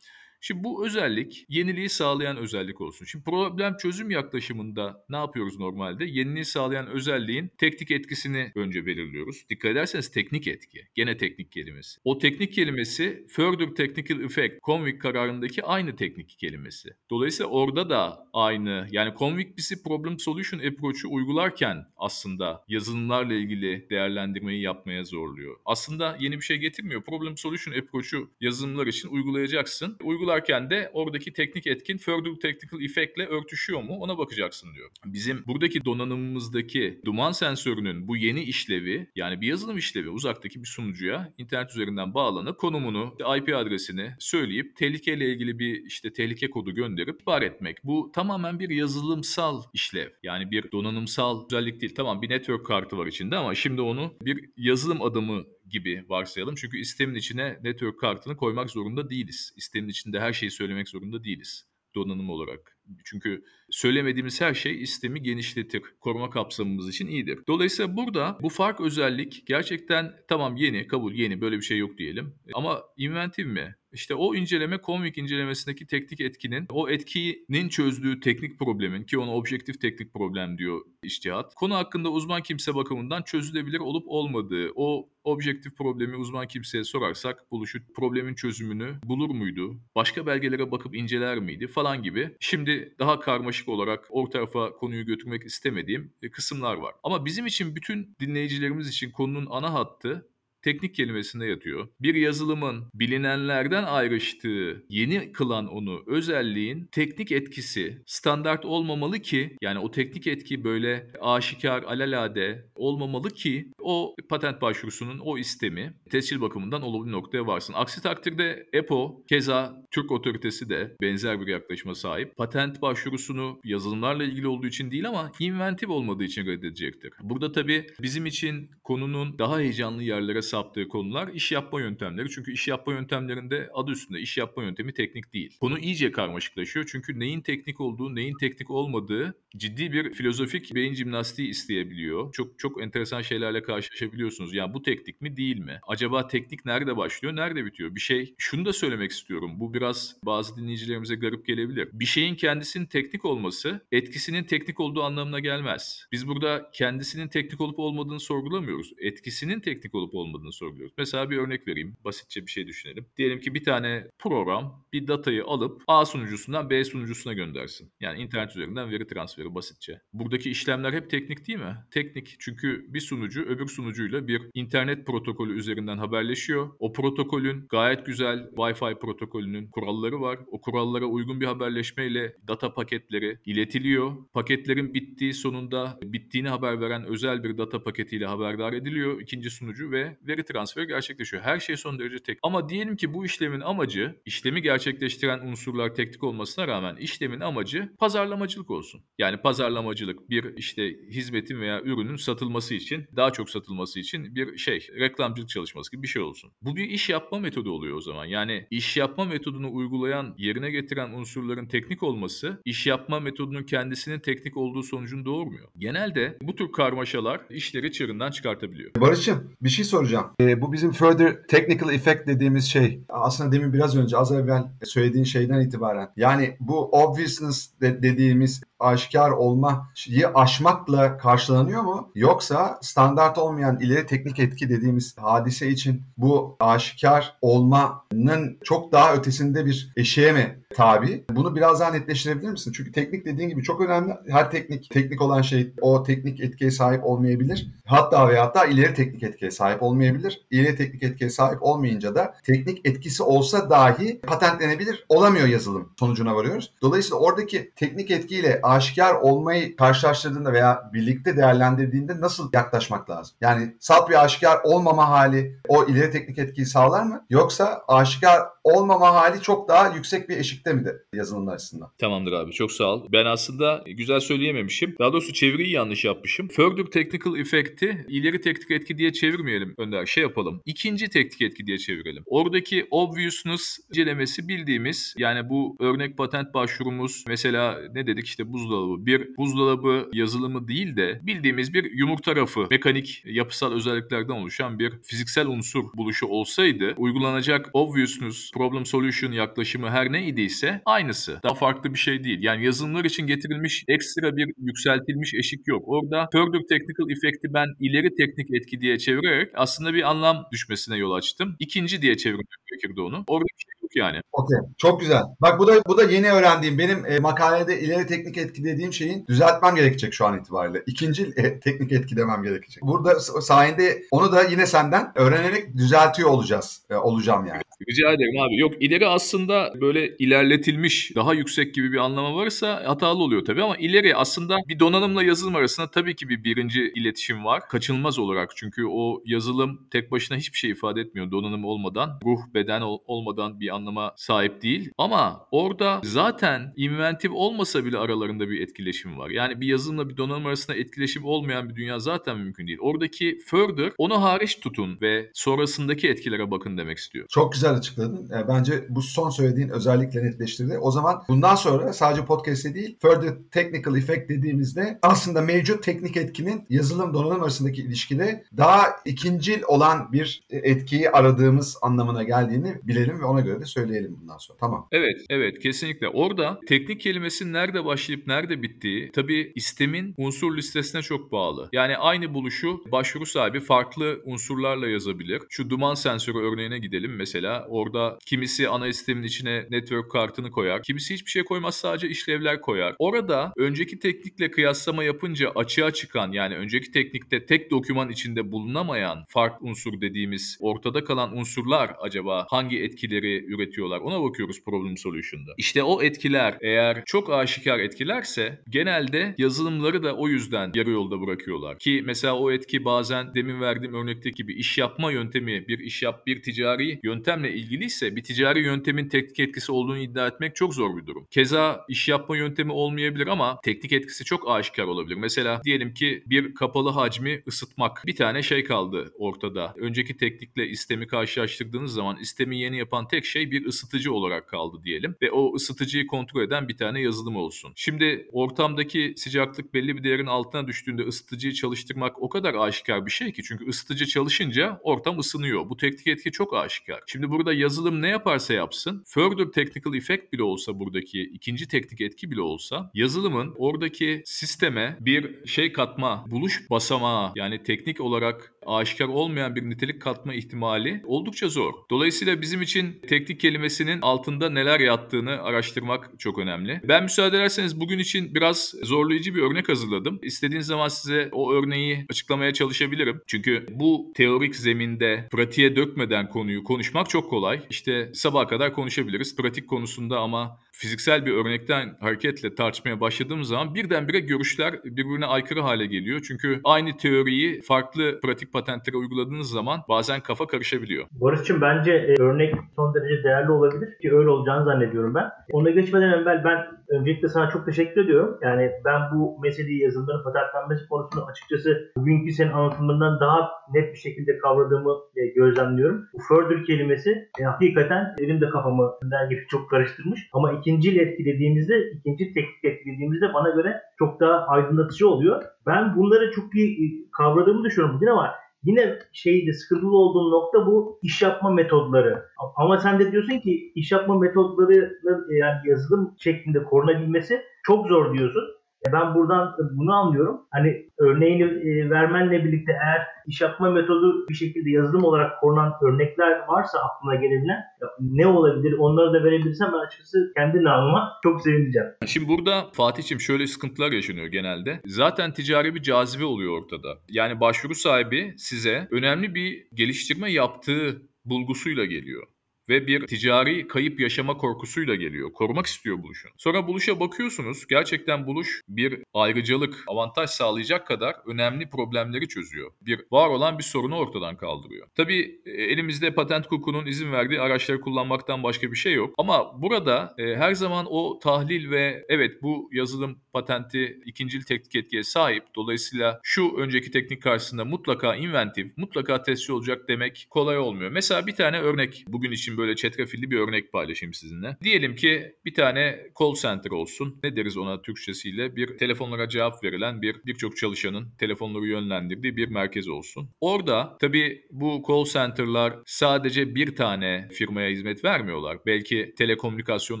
[0.46, 3.04] Şimdi bu özellik yeniliği sağlayan özellik olsun.
[3.04, 6.04] Şimdi problem çözüm yaklaşımında ne yapıyoruz normalde?
[6.04, 9.44] Yeniliği sağlayan özelliğin teknik etkisini önce belirliyoruz.
[9.50, 10.88] Dikkat ederseniz teknik etki.
[10.94, 12.00] Gene teknik kelimesi.
[12.04, 16.90] O teknik kelimesi further technical effect, Convict kararındaki aynı teknik kelimesi.
[17.10, 24.62] Dolayısıyla orada da aynı yani Convict bizi problem solution approach'u uygularken aslında yazılımlarla ilgili değerlendirmeyi
[24.62, 25.56] yapmaya zorluyor.
[25.64, 27.02] Aslında yeni bir şey getirmiyor.
[27.02, 29.96] Problem solution approach'u yazılımlar için uygulayacaksın.
[30.02, 34.90] Uygular uygularken de oradaki teknik etkin further technical effect ile örtüşüyor mu ona bakacaksın diyor.
[35.04, 41.32] Bizim buradaki donanımımızdaki duman sensörünün bu yeni işlevi yani bir yazılım işlevi uzaktaki bir sunucuya
[41.38, 47.42] internet üzerinden bağlanıp konumunu, IP adresini söyleyip tehlikeyle ilgili bir işte tehlike kodu gönderip ihbar
[47.42, 47.84] etmek.
[47.84, 50.08] Bu tamamen bir yazılımsal işlev.
[50.22, 51.94] Yani bir donanımsal özellik değil.
[51.94, 56.54] Tamam bir network kartı var içinde ama şimdi onu bir yazılım adamı gibi varsayalım.
[56.54, 59.52] Çünkü istemin içine network kartını koymak zorunda değiliz.
[59.56, 62.78] İstemin içinde her şeyi söylemek zorunda değiliz donanım olarak.
[63.04, 65.82] Çünkü söylemediğimiz her şey istemi genişletir.
[66.00, 67.38] Koruma kapsamımız için iyidir.
[67.48, 72.34] Dolayısıyla burada bu fark özellik gerçekten tamam yeni, kabul yeni böyle bir şey yok diyelim.
[72.54, 73.76] Ama inventif mi?
[73.96, 79.80] İşte o inceleme Convic incelemesindeki teknik etkinin o etkinin çözdüğü teknik problemin ki ona objektif
[79.80, 81.54] teknik problem diyor iştihat.
[81.54, 87.78] Konu hakkında uzman kimse bakımından çözülebilir olup olmadığı o objektif problemi uzman kimseye sorarsak buluşu
[87.94, 89.80] problemin çözümünü bulur muydu?
[89.94, 92.36] Başka belgelere bakıp inceler miydi falan gibi.
[92.40, 96.94] Şimdi daha karmaşık olarak orta tarafa konuyu götürmek istemediğim kısımlar var.
[97.02, 100.28] Ama bizim için bütün dinleyicilerimiz için konunun ana hattı
[100.66, 101.88] teknik kelimesinde yatıyor.
[102.00, 109.90] Bir yazılımın bilinenlerden ayrıştığı, yeni kılan onu özelliğin teknik etkisi standart olmamalı ki yani o
[109.90, 117.12] teknik etki böyle aşikar, alalade olmamalı ki o patent başvurusunun o istemi tescil bakımından olumlu
[117.12, 117.74] noktaya varsın.
[117.76, 122.36] Aksi takdirde EPO keza Türk otoritesi de benzer bir yaklaşıma sahip.
[122.36, 127.10] Patent başvurusunu yazılımlarla ilgili olduğu için değil ama inventif olmadığı için reddedecektir.
[127.22, 132.30] Burada tabii bizim için konunun daha heyecanlı yerlere saptığı konular iş yapma yöntemleri.
[132.30, 135.56] Çünkü iş yapma yöntemlerinde adı üstünde iş yapma yöntemi teknik değil.
[135.60, 136.88] Konu iyice karmaşıklaşıyor.
[136.92, 142.32] Çünkü neyin teknik olduğu, neyin teknik olmadığı ciddi bir filozofik beyin jimnastiği isteyebiliyor.
[142.32, 144.54] Çok çok enteresan şeylerle karşılaşabiliyorsunuz.
[144.54, 145.80] Yani bu teknik mi değil mi?
[145.86, 147.94] Acaba teknik nerede başlıyor, nerede bitiyor?
[147.94, 149.60] Bir şey şunu da söylemek istiyorum.
[149.60, 151.88] Bu biraz bazı dinleyicilerimize garip gelebilir.
[151.92, 156.06] Bir şeyin kendisinin teknik olması etkisinin teknik olduğu anlamına gelmez.
[156.12, 158.92] Biz burada kendisinin teknik olup olmadığını sorgulamıyoruz.
[158.98, 160.94] Etkisinin teknik olup olmadığını sorguluyoruz.
[160.98, 161.96] Mesela bir örnek vereyim.
[162.04, 163.06] Basitçe bir şey düşünelim.
[163.16, 167.92] Diyelim ki bir tane program bir datayı alıp A sunucusundan B sunucusuna göndersin.
[168.00, 170.00] Yani internet üzerinden veri transferi basitçe.
[170.12, 171.76] Buradaki işlemler hep teknik değil mi?
[171.90, 176.70] Teknik çünkü bir sunucu öbür sunucuyla bir internet protokolü üzerinden haberleşiyor.
[176.78, 180.38] O protokolün gayet güzel Wi-Fi protokolünün kuralları var.
[180.46, 184.12] O kurallara uygun bir haberleşmeyle data paketleri iletiliyor.
[184.32, 190.16] Paketlerin bittiği sonunda bittiğini haber veren özel bir data paketiyle haberdar ediliyor ikinci sunucu ve
[190.28, 191.42] veri transferi gerçekleşiyor.
[191.42, 192.38] Her şey son derece tek.
[192.42, 198.70] Ama diyelim ki bu işlemin amacı, işlemi gerçekleştiren unsurlar teknik olmasına rağmen işlemin amacı pazarlamacılık
[198.70, 199.00] olsun.
[199.18, 204.88] Yani pazarlamacılık bir işte hizmetin veya ürünün satılması için, daha çok satılması için bir şey,
[204.98, 206.52] reklamcılık çalışması gibi bir şey olsun.
[206.62, 208.24] Bu bir iş yapma metodu oluyor o zaman.
[208.24, 214.56] Yani iş yapma metodunu uygulayan, yerine getiren unsurların teknik olması, iş yapma metodunun kendisinin teknik
[214.56, 215.68] olduğu sonucunu doğurmuyor.
[215.78, 218.90] Genelde bu tür karmaşalar işleri çığırından çıkartabiliyor.
[219.00, 220.15] Barış'ım bir şey soracağım.
[220.40, 225.24] E, bu bizim further technical effect dediğimiz şey aslında demin biraz önce az evvel söylediğin
[225.24, 232.10] şeyden itibaren yani bu obviousness de, dediğimiz aşikar olmayı aşmakla karşılanıyor mu?
[232.14, 239.66] Yoksa standart olmayan ileri teknik etki dediğimiz hadise için bu aşikar olmanın çok daha ötesinde
[239.66, 241.24] bir eşeğe mi tabi?
[241.30, 242.72] Bunu biraz daha netleştirebilir misin?
[242.76, 244.12] Çünkü teknik dediğin gibi çok önemli.
[244.28, 247.70] Her teknik, teknik olan şey o teknik etkiye sahip olmayabilir.
[247.84, 250.46] Hatta ve hatta ileri teknik etkiye sahip olmayabilir.
[250.50, 255.06] İleri teknik etkiye sahip olmayınca da teknik etkisi olsa dahi patentlenebilir.
[255.08, 256.72] Olamıyor yazılım sonucuna varıyoruz.
[256.82, 263.36] Dolayısıyla oradaki teknik etkiyle aşikar olmayı karşılaştırdığında veya birlikte değerlendirdiğinde nasıl yaklaşmak lazım?
[263.40, 267.24] Yani salt bir aşikar olmama hali o ileri teknik etkiyi sağlar mı?
[267.30, 271.90] Yoksa aşikar olmama hali çok daha yüksek bir eşikte takipte midir yazılımlar açısından?
[271.98, 273.06] Tamamdır abi çok sağ ol.
[273.12, 274.96] Ben aslında güzel söyleyememişim.
[274.98, 276.48] Daha doğrusu çeviriyi yanlış yapmışım.
[276.48, 280.06] Further technical effect'i ileri teknik etki diye çevirmeyelim Önder.
[280.06, 280.62] Şey yapalım.
[280.64, 282.22] İkinci teknik etki diye çevirelim.
[282.26, 289.06] Oradaki obviousness incelemesi bildiğimiz yani bu örnek patent başvurumuz mesela ne dedik işte buzdolabı.
[289.06, 295.46] Bir buzdolabı yazılımı değil de bildiğimiz bir yumurta rafı mekanik yapısal özelliklerden oluşan bir fiziksel
[295.46, 301.40] unsur buluşu olsaydı uygulanacak obviousness problem solution yaklaşımı her ne idiyse aynısı.
[301.42, 302.38] Daha farklı bir şey değil.
[302.42, 305.82] Yani yazılımlar için getirilmiş ekstra bir yükseltilmiş eşik yok.
[305.86, 311.12] Orada further technical effect'i ben ileri teknik etki diye çevirerek aslında bir anlam düşmesine yol
[311.12, 311.56] açtım.
[311.58, 313.24] İkinci diye çevirmek gerekirdi onu.
[313.26, 313.46] Orada
[313.86, 314.20] yok yani.
[314.32, 314.58] Okey.
[314.78, 315.22] Çok güzel.
[315.40, 316.78] Bak bu da bu da yeni öğrendiğim.
[316.78, 320.82] Benim e, makalede ileri teknik etki dediğim şeyin düzeltmem gerekecek şu an itibariyle.
[320.86, 322.82] İkinci e, teknik etki demem gerekecek.
[322.82, 326.82] Burada sayende onu da yine senden öğrenerek düzeltiyor olacağız.
[326.90, 327.62] E, olacağım yani.
[327.90, 328.56] Rica ederim abi.
[328.60, 333.76] Yok ileri aslında böyle ilerletilmiş, daha yüksek gibi bir anlamı varsa hatalı oluyor tabii ama
[333.76, 337.68] ileri aslında bir donanımla yazılım arasında tabii ki bir birinci iletişim var.
[337.68, 342.20] Kaçınılmaz olarak çünkü o yazılım tek başına hiçbir şey ifade etmiyor donanım olmadan.
[342.24, 344.90] Ruh, beden ol- olmadan bir anlama sahip değil.
[344.98, 349.30] Ama orada zaten inventif olmasa bile aralarında bir etkileşim var.
[349.30, 352.78] Yani bir yazılımla bir donanım arasında etkileşim olmayan bir dünya zaten mümkün değil.
[352.80, 357.26] Oradaki further onu hariç tutun ve sonrasındaki etkilere bakın demek istiyor.
[357.28, 358.30] Çok güzel açıkladın.
[358.30, 360.78] E, bence bu son söylediğin özellikle netleştirdi.
[360.78, 366.66] O zaman bundan sonra sadece podcast'te değil, further technical effect dediğimizde aslında mevcut teknik etkinin
[366.70, 373.40] yazılım donanım arasındaki ilişkide daha ikincil olan bir etkiyi aradığımız anlamına geldiğini bilelim ve ona
[373.40, 374.58] göre de söyleyelim bundan sonra.
[374.58, 374.88] Tamam.
[374.92, 376.08] Evet, evet kesinlikle.
[376.08, 381.68] Orada teknik kelimesinin nerede başlayıp nerede bittiği tabii istemin unsur listesine çok bağlı.
[381.72, 385.42] Yani aynı buluşu başvuru sahibi farklı unsurlarla yazabilir.
[385.48, 387.66] Şu duman sensörü örneğine gidelim mesela.
[387.68, 390.82] Orada kimisi ana sistemin içine network kartını koyar.
[390.82, 392.94] Kimisi hiçbir şey koymaz sadece işlevler koyar.
[392.98, 399.62] Orada önceki teknikle kıyaslama yapınca açığa çıkan yani önceki teknikte tek doküman içinde bulunamayan fark
[399.62, 404.00] unsur dediğimiz ortada kalan unsurlar acaba hangi etkileri üretiyorlar?
[404.00, 405.54] Ona bakıyoruz problem solution'da.
[405.58, 411.78] İşte o etkiler eğer çok aşikar etkilerse genelde yazılımları da o yüzden yarı yolda bırakıyorlar.
[411.78, 416.26] Ki mesela o etki bazen demin verdiğim örnekteki gibi iş yapma yöntemi, bir iş yap,
[416.26, 421.06] bir ticari yöntemle ilgiliyse bir ticari yöntemin teknik etkisi olduğunu iddia etmek çok zor bir
[421.06, 421.26] durum.
[421.30, 425.16] Keza iş yapma yöntemi olmayabilir ama teknik etkisi çok aşikar olabilir.
[425.16, 428.02] Mesela diyelim ki bir kapalı hacmi ısıtmak.
[428.06, 429.74] Bir tane şey kaldı ortada.
[429.76, 435.16] Önceki teknikle istemi karşılaştırdığınız zaman istemi yeni yapan tek bir ısıtıcı olarak kaldı diyelim.
[435.22, 437.72] Ve o ısıtıcıyı kontrol eden bir tane yazılım olsun.
[437.76, 443.32] Şimdi ortamdaki sıcaklık belli bir değerin altına düştüğünde ısıtıcıyı çalıştırmak o kadar aşikar bir şey
[443.32, 443.42] ki.
[443.42, 445.68] Çünkü ısıtıcı çalışınca ortam ısınıyor.
[445.68, 447.00] Bu teknik etki çok aşikar.
[447.06, 452.30] Şimdi burada yazılım ne yaparsa yapsın, further technical effect bile olsa buradaki ikinci teknik etki
[452.30, 459.56] bile olsa yazılımın oradaki sisteme bir şey katma, buluş basamağı yani teknik olarak aşikar olmayan
[459.56, 461.72] bir nitelik katma ihtimali oldukça zor.
[461.90, 466.80] Dolayısıyla bizim için teknik kelimesinin altında neler yattığını araştırmak çok önemli.
[466.88, 470.18] Ben müsaade ederseniz bugün için biraz zorlayıcı bir örnek hazırladım.
[470.22, 473.20] İstediğiniz zaman size o örneği açıklamaya çalışabilirim.
[473.26, 477.60] Çünkü bu teorik zeminde pratiğe dökmeden konuyu konuşmak çok kolay.
[477.70, 484.20] İşte sabaha kadar konuşabiliriz pratik konusunda ama fiziksel bir örnekten hareketle tartışmaya başladığımız zaman birdenbire
[484.20, 486.20] görüşler birbirine aykırı hale geliyor.
[486.28, 491.06] Çünkü aynı teoriyi farklı pratik patentlere uyguladığınız zaman bazen kafa karışabiliyor.
[491.10, 495.30] Barış'cığım bence e, örnek son derece değerli olabilir ki öyle olacağını zannediyorum ben.
[495.52, 498.38] Ona geçmeden evvel ben öncelikle sana çok teşekkür ediyorum.
[498.42, 504.38] Yani ben bu meseleyi yazılımların patentlenmesi konusunu açıkçası bugünkü senin anlatımından daha net bir şekilde
[504.38, 506.08] kavradığımı e, gözlemliyorum.
[506.12, 508.92] Bu further kelimesi e, hakikaten benim de kafamı
[509.30, 510.20] gibi çok karıştırmış.
[510.32, 515.42] Ama ikinci etki dediğimizde, ikinci teknik etki dediğimizde bana göre çok daha aydınlatıcı oluyor.
[515.66, 521.22] Ben bunları çok iyi kavradığımı düşünüyorum bugün ama Yine şeyde sıkıntılı olduğum nokta bu iş
[521.22, 522.22] yapma metodları.
[522.56, 528.14] Ama sen de diyorsun ki iş yapma metodlarının e, yani yazılım şeklinde korunabilmesi çok zor
[528.14, 528.44] diyorsun.
[528.88, 530.40] E ben buradan bunu anlıyorum.
[530.50, 536.38] Hani örneğini e, vermenle birlikte eğer iş yapma metodu bir şekilde yazılım olarak korunan örnekler
[536.48, 537.62] varsa aklına gelebilen
[538.00, 541.88] ne olabilir onları da verebilirsem ben açıkçası kendi namıma çok sevineceğim.
[542.06, 544.80] Şimdi burada Fatih'im şöyle sıkıntılar yaşanıyor genelde.
[544.86, 546.88] Zaten ticari bir cazibe oluyor ortada.
[547.08, 552.26] Yani başvuru sahibi size önemli bir geliştirme yaptığı bulgusuyla geliyor.
[552.68, 555.32] Ve bir ticari kayıp yaşama korkusuyla geliyor.
[555.32, 556.30] Korumak istiyor buluşun.
[556.36, 557.66] Sonra buluşa bakıyorsunuz.
[557.66, 562.70] Gerçekten buluş bir ayrıcalık, avantaj sağlayacak kadar önemli problemleri çözüyor.
[562.80, 564.86] Bir var olan bir sorunu ortadan kaldırıyor.
[564.94, 569.14] Tabii e, elimizde patent hukukunun izin verdiği araçları kullanmaktan başka bir şey yok.
[569.18, 575.02] Ama burada e, her zaman o tahlil ve evet bu yazılım patenti ikincil teknik etkiye
[575.02, 575.44] sahip.
[575.56, 580.90] Dolayısıyla şu önceki teknik karşısında mutlaka inventif, mutlaka testçi olacak demek kolay olmuyor.
[580.90, 584.56] Mesela bir tane örnek bugün için böyle çetrefilli bir örnek paylaşayım sizinle.
[584.62, 587.20] Diyelim ki bir tane call center olsun.
[587.22, 588.56] Ne deriz ona Türkçesiyle?
[588.56, 593.30] Bir telefonlara cevap verilen bir birçok çalışanın telefonları yönlendirdiği bir merkez olsun.
[593.40, 598.58] Orada tabii bu call center'lar sadece bir tane firmaya hizmet vermiyorlar.
[598.66, 600.00] Belki telekomünikasyon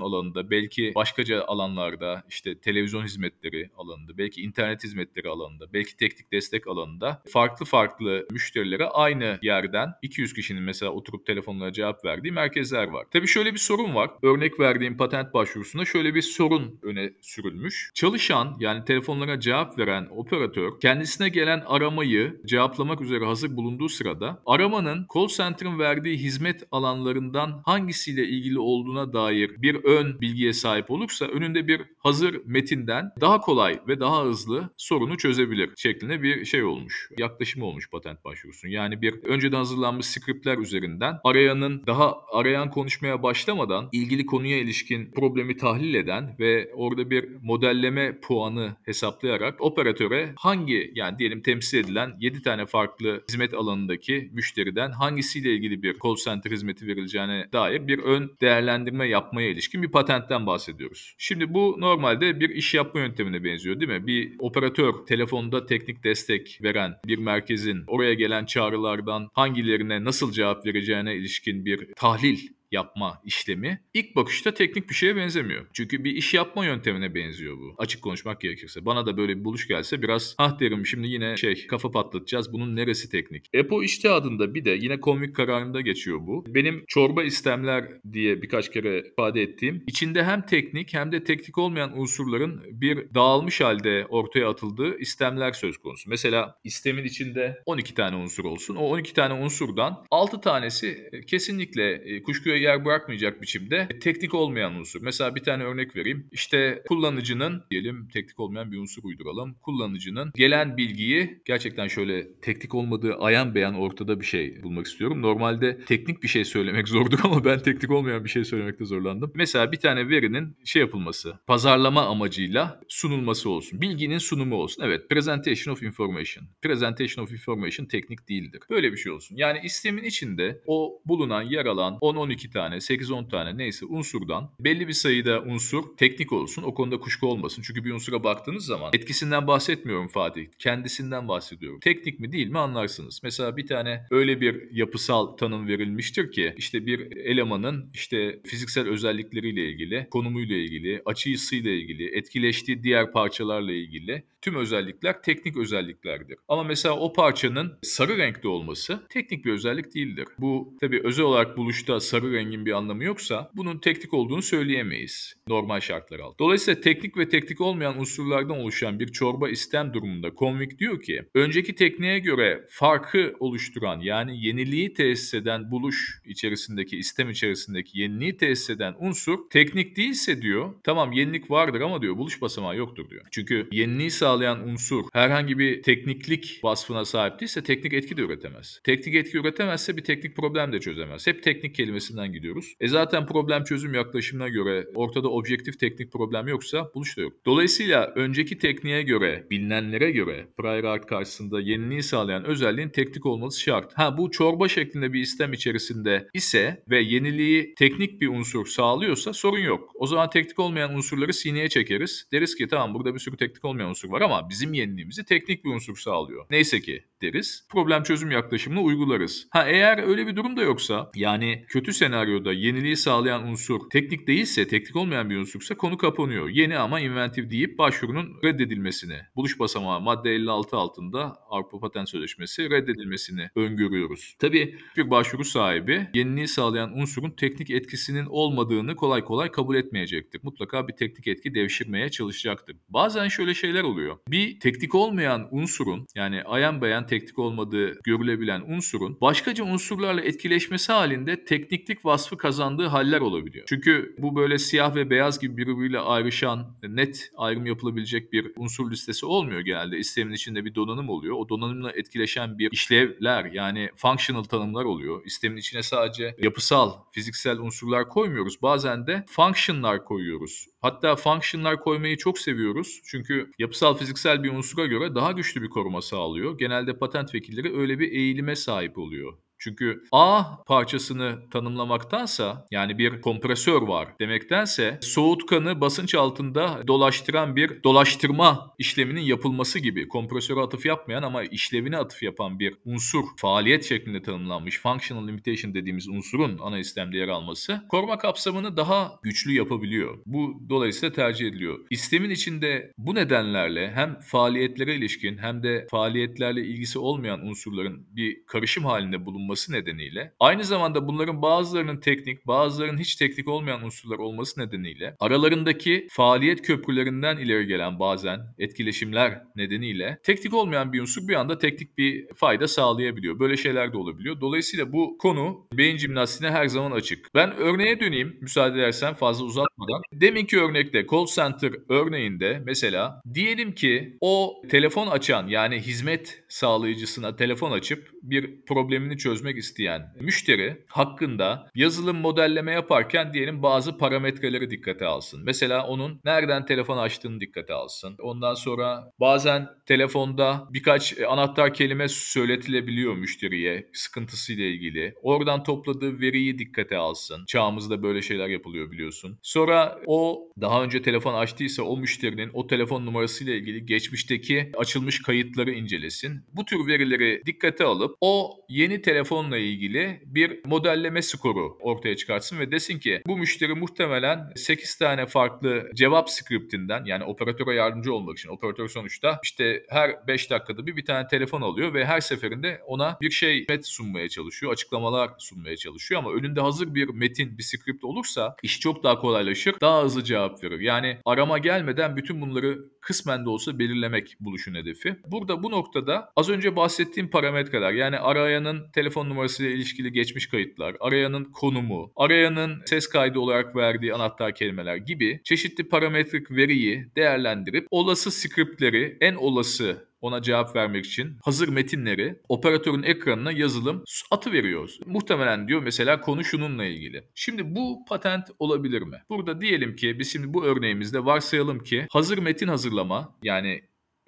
[0.00, 6.66] alanında, belki başkaca alanlarda, işte televizyon hizmetleri alanında, belki internet hizmetleri alanında, belki teknik destek
[6.66, 13.06] alanında farklı farklı müşterilere aynı yerden 200 kişinin mesela oturup telefonlara cevap verdiği merkezler var.
[13.10, 14.10] Tabii şöyle bir sorun var.
[14.22, 17.90] Örnek verdiğim patent başvurusunda şöyle bir sorun öne sürülmüş.
[17.94, 25.06] Çalışan yani telefonlara cevap veren operatör kendisine gelen aramayı cevaplamak üzere hazır bulunduğu sırada aramanın
[25.14, 31.68] call center'ın verdiği hizmet alanlarından hangisiyle ilgili olduğuna dair bir ön bilgiye sahip olursa önünde
[31.68, 37.10] bir hazır metinden daha kolay ve daha hızlı sorunu çözebilir şeklinde bir şey olmuş.
[37.18, 38.72] Yaklaşım olmuş patent başvurusunun.
[38.72, 45.56] Yani bir önceden hazırlanmış skriptler üzerinden arayanın daha arayan konuşmaya başlamadan ilgili konuya ilişkin problemi
[45.56, 52.42] tahlil eden ve orada bir modelleme puanı hesaplayarak operatöre hangi yani diyelim temsil edilen 7
[52.42, 58.36] tane farklı hizmet alanındaki müşteriden hangisiyle ilgili bir call center hizmeti verileceğine dair bir ön
[58.40, 61.14] değerlendirme yapmaya ilişkin bir patentten bahsediyoruz.
[61.18, 64.06] Şimdi bu normalde bir iş yapma yöntemine benziyor değil mi?
[64.06, 71.14] Bir operatör telefonda teknik destek veren bir merkezin oraya gelen çağrılardan hangilerine nasıl cevap vereceğine
[71.16, 75.66] ilişkin bir tahlil تحليل yapma işlemi ilk bakışta teknik bir şeye benzemiyor.
[75.72, 77.74] Çünkü bir iş yapma yöntemine benziyor bu.
[77.78, 78.84] Açık konuşmak gerekirse.
[78.84, 82.52] Bana da böyle bir buluş gelse biraz ah derim şimdi yine şey kafa patlatacağız.
[82.52, 83.50] Bunun neresi teknik?
[83.52, 86.44] EPO adında bir de yine komik kararında geçiyor bu.
[86.48, 91.98] Benim çorba istemler diye birkaç kere ifade ettiğim içinde hem teknik hem de teknik olmayan
[91.98, 96.10] unsurların bir dağılmış halde ortaya atıldığı istemler söz konusu.
[96.10, 98.76] Mesela istemin içinde 12 tane unsur olsun.
[98.76, 105.02] O 12 tane unsurdan 6 tanesi kesinlikle e, kuşkuya yer bırakmayacak biçimde teknik olmayan unsur.
[105.02, 106.28] Mesela bir tane örnek vereyim.
[106.32, 109.54] İşte kullanıcının diyelim teknik olmayan bir unsur uyduralım.
[109.62, 115.22] Kullanıcının gelen bilgiyi gerçekten şöyle teknik olmadığı ayan beyan ortada bir şey bulmak istiyorum.
[115.22, 119.32] Normalde teknik bir şey söylemek zordur ama ben teknik olmayan bir şey söylemekte zorlandım.
[119.34, 123.80] Mesela bir tane verinin şey yapılması, pazarlama amacıyla sunulması olsun.
[123.80, 124.82] Bilginin sunumu olsun.
[124.82, 126.44] Evet, presentation of information.
[126.62, 128.60] Presentation of information teknik değildir.
[128.70, 129.36] Böyle bir şey olsun.
[129.36, 134.92] Yani istemin içinde o bulunan yer alan 10-12 tane, 8-10 tane neyse unsurdan belli bir
[134.92, 136.62] sayıda unsur teknik olsun.
[136.62, 137.62] O konuda kuşku olmasın.
[137.66, 140.46] Çünkü bir unsura baktığınız zaman etkisinden bahsetmiyorum Fatih.
[140.58, 141.80] Kendisinden bahsediyorum.
[141.80, 143.20] Teknik mi değil mi anlarsınız.
[143.22, 149.68] Mesela bir tane öyle bir yapısal tanım verilmiştir ki işte bir elemanın işte fiziksel özellikleriyle
[149.68, 156.36] ilgili, konumuyla ilgili, açı ısıyla ilgili, etkileştiği diğer parçalarla ilgili tüm özellikler teknik özelliklerdir.
[156.48, 160.26] Ama mesela o parçanın sarı renkte olması teknik bir özellik değildir.
[160.38, 165.80] Bu tabii özel olarak buluşta sarı rengin bir anlamı yoksa bunun teknik olduğunu söyleyemeyiz normal
[165.80, 166.38] şartlar altında.
[166.38, 171.74] Dolayısıyla teknik ve teknik olmayan unsurlardan oluşan bir çorba istem durumunda Convic diyor ki önceki
[171.74, 178.94] tekniğe göre farkı oluşturan yani yeniliği tesis eden buluş içerisindeki istem içerisindeki yeniliği tesis eden
[178.98, 183.22] unsur teknik değilse diyor tamam yenilik vardır ama diyor buluş basamağı yoktur diyor.
[183.30, 188.80] Çünkü yeniliği sağlayan unsur herhangi bir tekniklik vasfına sahip değilse teknik etki de üretemez.
[188.84, 191.26] Teknik etki üretemezse bir teknik problem de çözemez.
[191.26, 192.74] Hep teknik kelimesinden gidiyoruz.
[192.80, 197.32] E zaten problem çözüm yaklaşımına göre ortada objektif teknik problem yoksa buluş da yok.
[197.46, 203.92] Dolayısıyla önceki tekniğe göre, bilinenlere göre prior art karşısında yeniliği sağlayan özelliğin teknik olması şart.
[203.94, 209.58] Ha bu çorba şeklinde bir istem içerisinde ise ve yeniliği teknik bir unsur sağlıyorsa sorun
[209.58, 209.90] yok.
[209.94, 212.28] O zaman teknik olmayan unsurları sineye çekeriz.
[212.32, 215.70] Deriz ki tamam burada bir sürü teknik olmayan unsur var ama bizim yeniliğimizi teknik bir
[215.70, 216.46] unsur sağlıyor.
[216.50, 217.66] Neyse ki deriz.
[217.70, 219.48] Problem çözüm yaklaşımını uygularız.
[219.50, 224.68] Ha eğer öyle bir durum da yoksa yani kötü senaryoda yeniliği sağlayan unsur teknik değilse,
[224.68, 226.48] teknik olmayan bir unsursa konu kapanıyor.
[226.48, 233.48] Yeni ama inventif deyip başvurunun reddedilmesini, buluş basamağı madde 56 altında Avrupa Patent Sözleşmesi reddedilmesini
[233.56, 234.36] öngörüyoruz.
[234.38, 240.40] Tabii bir başvuru sahibi yeniliği sağlayan unsurun teknik etkisinin olmadığını kolay kolay kabul etmeyecektir.
[240.42, 242.76] Mutlaka bir teknik etki devşirmeye çalışacaktır.
[242.88, 244.16] Bazen şöyle şeyler oluyor.
[244.28, 251.44] Bir teknik olmayan unsurun yani ayan beyan teknik olmadığı görülebilen unsurun başkaca unsurlarla etkileşmesi halinde
[251.44, 253.66] tekniklik vasfı kazandığı haller olabiliyor.
[253.68, 259.26] Çünkü bu böyle siyah ve beyaz gibi birbiriyle ayrışan, net ayrım yapılabilecek bir unsur listesi
[259.26, 259.98] olmuyor genelde.
[259.98, 261.36] İstemin içinde bir donanım oluyor.
[261.38, 265.22] O donanımla etkileşen bir işlevler yani functional tanımlar oluyor.
[265.24, 268.62] İstemin içine sadece yapısal, fiziksel unsurlar koymuyoruz.
[268.62, 270.66] Bazen de function'lar koyuyoruz.
[270.80, 273.00] Hatta function'lar koymayı çok seviyoruz.
[273.04, 276.58] Çünkü yapısal fiziksel bir unsura göre daha güçlü bir koruma sağlıyor.
[276.58, 279.38] Genelde patent vekilleri öyle bir eğilime sahip oluyor.
[279.58, 288.74] Çünkü A parçasını tanımlamaktansa yani bir kompresör var demektense soğutkanı basınç altında dolaştıran bir dolaştırma
[288.78, 294.80] işleminin yapılması gibi kompresöre atıf yapmayan ama işlevine atıf yapan bir unsur faaliyet şeklinde tanımlanmış
[294.80, 300.18] functional limitation dediğimiz unsurun ana istemde yer alması koruma kapsamını daha güçlü yapabiliyor.
[300.26, 301.78] Bu dolayısıyla tercih ediliyor.
[301.90, 308.84] İstemin içinde bu nedenlerle hem faaliyetlere ilişkin hem de faaliyetlerle ilgisi olmayan unsurların bir karışım
[308.84, 315.16] halinde bulunması nedeniyle aynı zamanda bunların bazılarının teknik bazılarının hiç teknik olmayan unsurlar olması nedeniyle
[315.20, 321.98] aralarındaki faaliyet köprülerinden ileri gelen bazen etkileşimler nedeniyle teknik olmayan bir unsur bir anda teknik
[321.98, 323.38] bir fayda sağlayabiliyor.
[323.38, 324.40] Böyle şeyler de olabiliyor.
[324.40, 327.34] Dolayısıyla bu konu beyin jimnastiğine her zaman açık.
[327.34, 330.02] Ben örneğe döneyim müsaade edersen fazla uzatmadan.
[330.12, 337.72] Deminki örnekte call center örneğinde mesela diyelim ki o telefon açan yani hizmet sağlayıcısına telefon
[337.72, 345.40] açıp bir problemini çözmek isteyen müşteri hakkında yazılım modelleme yaparken diyelim bazı parametreleri dikkate alsın.
[345.44, 348.16] Mesela onun nereden telefon açtığını dikkate alsın.
[348.18, 355.14] Ondan sonra bazen telefonda birkaç anahtar kelime söyletilebiliyor müşteriye sıkıntısıyla ilgili.
[355.22, 357.44] Oradan topladığı veriyi dikkate alsın.
[357.46, 359.38] Çağımızda böyle şeyler yapılıyor biliyorsun.
[359.42, 365.70] Sonra o daha önce telefon açtıysa o müşterinin o telefon numarasıyla ilgili geçmişteki açılmış kayıtları
[365.70, 366.44] incelesin.
[366.52, 372.72] Bu tür verileri dikkate alıp o yeni telefonla ilgili bir modelleme skoru ortaya çıkartsın ve
[372.72, 378.48] desin ki bu müşteri muhtemelen 8 tane farklı cevap skriptinden yani operatöre yardımcı olmak için
[378.48, 383.18] operatör sonuçta işte her 5 dakikada bir bir tane telefon alıyor ve her seferinde ona
[383.20, 388.04] bir şey met sunmaya çalışıyor, açıklamalar sunmaya çalışıyor ama önünde hazır bir metin, bir script
[388.04, 390.80] olursa iş çok daha kolaylaşır, daha hızlı cevap verir.
[390.80, 395.16] Yani arama gelmeden bütün bunları kısmen de olsa belirlemek buluşun hedefi.
[395.26, 401.44] Burada bu noktada az önce bahsettiğim parametreler yani arayanın telefon numarasıyla ilişkili geçmiş kayıtlar, arayanın
[401.44, 409.16] konumu, arayanın ses kaydı olarak verdiği anahtar kelimeler gibi çeşitli parametrik veriyi değerlendirip olası scriptleri
[409.20, 415.00] en olası ona cevap vermek için hazır metinleri operatörün ekranına yazılım atı veriyoruz.
[415.06, 417.24] Muhtemelen diyor mesela konu şununla ilgili.
[417.34, 419.22] Şimdi bu patent olabilir mi?
[419.28, 423.82] Burada diyelim ki biz şimdi bu örneğimizde varsayalım ki hazır metin hazırlama yani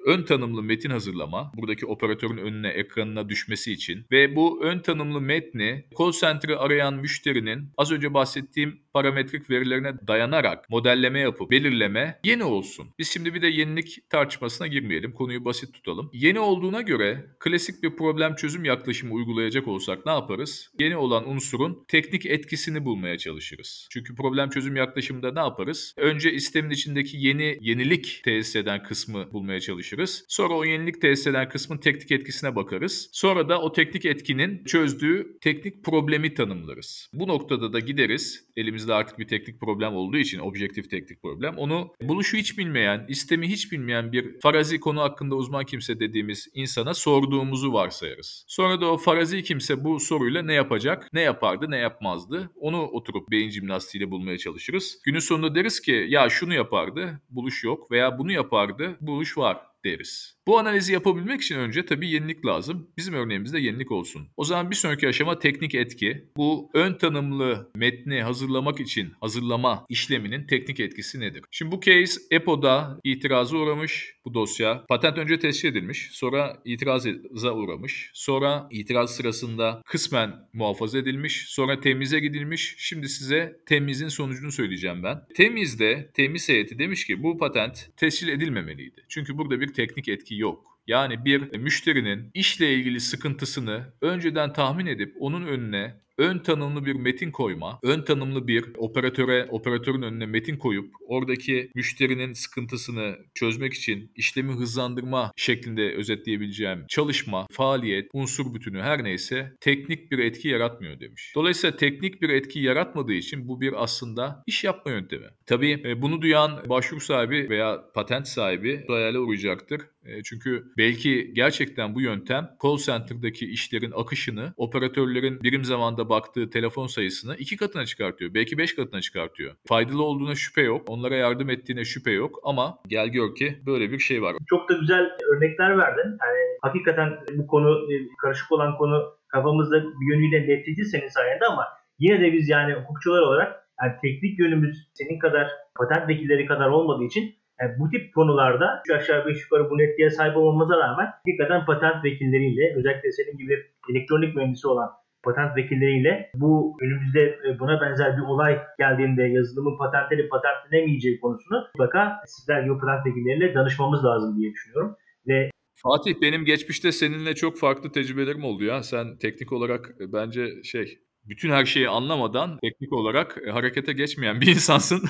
[0.06, 5.84] ön tanımlı metin hazırlama buradaki operatörün önüne ekranına düşmesi için ve bu ön tanımlı metni
[5.98, 12.88] call center'ı arayan müşterinin az önce bahsettiğim parametrik verilerine dayanarak modelleme yapıp belirleme yeni olsun.
[12.98, 15.12] Biz şimdi bir de yenilik tartışmasına girmeyelim.
[15.12, 16.10] Konuyu basit tutalım.
[16.12, 20.70] Yeni olduğuna göre klasik bir problem çözüm yaklaşımı uygulayacak olsak ne yaparız?
[20.80, 23.88] Yeni olan unsurun teknik etkisini bulmaya çalışırız.
[23.90, 25.94] Çünkü problem çözüm yaklaşımında ne yaparız?
[25.96, 29.87] Önce sistemin içindeki yeni yenilik tesis eden kısmı bulmaya çalışırız.
[30.28, 33.08] Sonra o yenilik tesis eden kısmın teknik etkisine bakarız.
[33.12, 37.10] Sonra da o teknik etkinin çözdüğü teknik problemi tanımlarız.
[37.12, 38.44] Bu noktada da gideriz.
[38.56, 41.56] Elimizde artık bir teknik problem olduğu için objektif teknik problem.
[41.56, 46.94] Onu buluşu hiç bilmeyen, istemi hiç bilmeyen bir farazi konu hakkında uzman kimse dediğimiz insana
[46.94, 48.44] sorduğumuzu varsayarız.
[48.48, 53.30] Sonra da o farazi kimse bu soruyla ne yapacak, ne yapardı, ne yapmazdı onu oturup
[53.30, 54.98] beyin jimnastiğiyle bulmaya çalışırız.
[55.04, 60.38] Günün sonunda deriz ki ya şunu yapardı, buluş yok veya bunu yapardı, buluş var deriz.
[60.46, 62.90] Bu analizi yapabilmek için önce tabii yenilik lazım.
[62.96, 64.28] Bizim örneğimizde yenilik olsun.
[64.36, 66.28] O zaman bir sonraki aşama teknik etki.
[66.36, 71.44] Bu ön tanımlı metni hazırlamak için hazırlama işleminin teknik etkisi nedir?
[71.50, 74.84] Şimdi bu case EPO'da itiraza uğramış bu dosya.
[74.88, 76.08] Patent önce tescil edilmiş.
[76.12, 78.10] Sonra itiraza uğramış.
[78.14, 81.44] Sonra itiraz sırasında kısmen muhafaza edilmiş.
[81.48, 82.74] Sonra temize gidilmiş.
[82.78, 85.20] Şimdi size temizin sonucunu söyleyeceğim ben.
[85.34, 89.04] Temizde temiz heyeti demiş ki bu patent tescil edilmemeliydi.
[89.08, 90.68] Çünkü burada bir teknik etki yok.
[90.86, 97.30] Yani bir müşterinin işle ilgili sıkıntısını önceden tahmin edip onun önüne ön tanımlı bir metin
[97.30, 104.52] koyma, ön tanımlı bir operatöre, operatörün önüne metin koyup oradaki müşterinin sıkıntısını çözmek için işlemi
[104.52, 111.32] hızlandırma şeklinde özetleyebileceğim çalışma, faaliyet, unsur bütünü her neyse teknik bir etki yaratmıyor demiş.
[111.34, 115.26] Dolayısıyla teknik bir etki yaratmadığı için bu bir aslında iş yapma yöntemi.
[115.48, 119.80] Tabii bunu duyan başvuru sahibi veya patent sahibi hayale uğrayacaktır.
[120.04, 126.86] E, çünkü belki gerçekten bu yöntem call center'daki işlerin akışını, operatörlerin birim zamanda baktığı telefon
[126.86, 128.34] sayısını iki katına çıkartıyor.
[128.34, 129.54] Belki beş katına çıkartıyor.
[129.66, 130.82] Faydalı olduğuna şüphe yok.
[130.88, 134.36] Onlara yardım ettiğine şüphe yok ama gel gör ki böyle bir şey var.
[134.46, 136.08] Çok da güzel örnekler verdin.
[136.08, 141.64] Yani hakikaten bu konu e, karışık olan konu kafamızda bir yönüyle netledi senin sayende ama
[141.98, 147.04] yine de biz yani hukukçular olarak yani teknik yönümüz senin kadar patent vekilleri kadar olmadığı
[147.04, 151.64] için yani bu tip konularda şu aşağı beş yukarı bu netliğe sahip olmamıza rağmen hakikaten
[151.66, 153.54] patent vekilleriyle özellikle senin gibi
[153.90, 154.90] elektronik mühendisi olan
[155.22, 162.20] patent vekilleriyle bu önümüzde e, buna benzer bir olay geldiğinde yazılımın patentleri patentlenemeyeceği konusunu mutlaka
[162.26, 164.96] sizler gibi patent vekilleriyle danışmamız lazım diye düşünüyorum.
[165.28, 165.50] Ve
[165.82, 168.82] Fatih benim geçmişte seninle çok farklı tecrübelerim oldu ya.
[168.82, 170.98] Sen teknik olarak e, bence şey
[171.28, 175.00] bütün her şeyi anlamadan teknik olarak e, harekete geçmeyen bir insansın.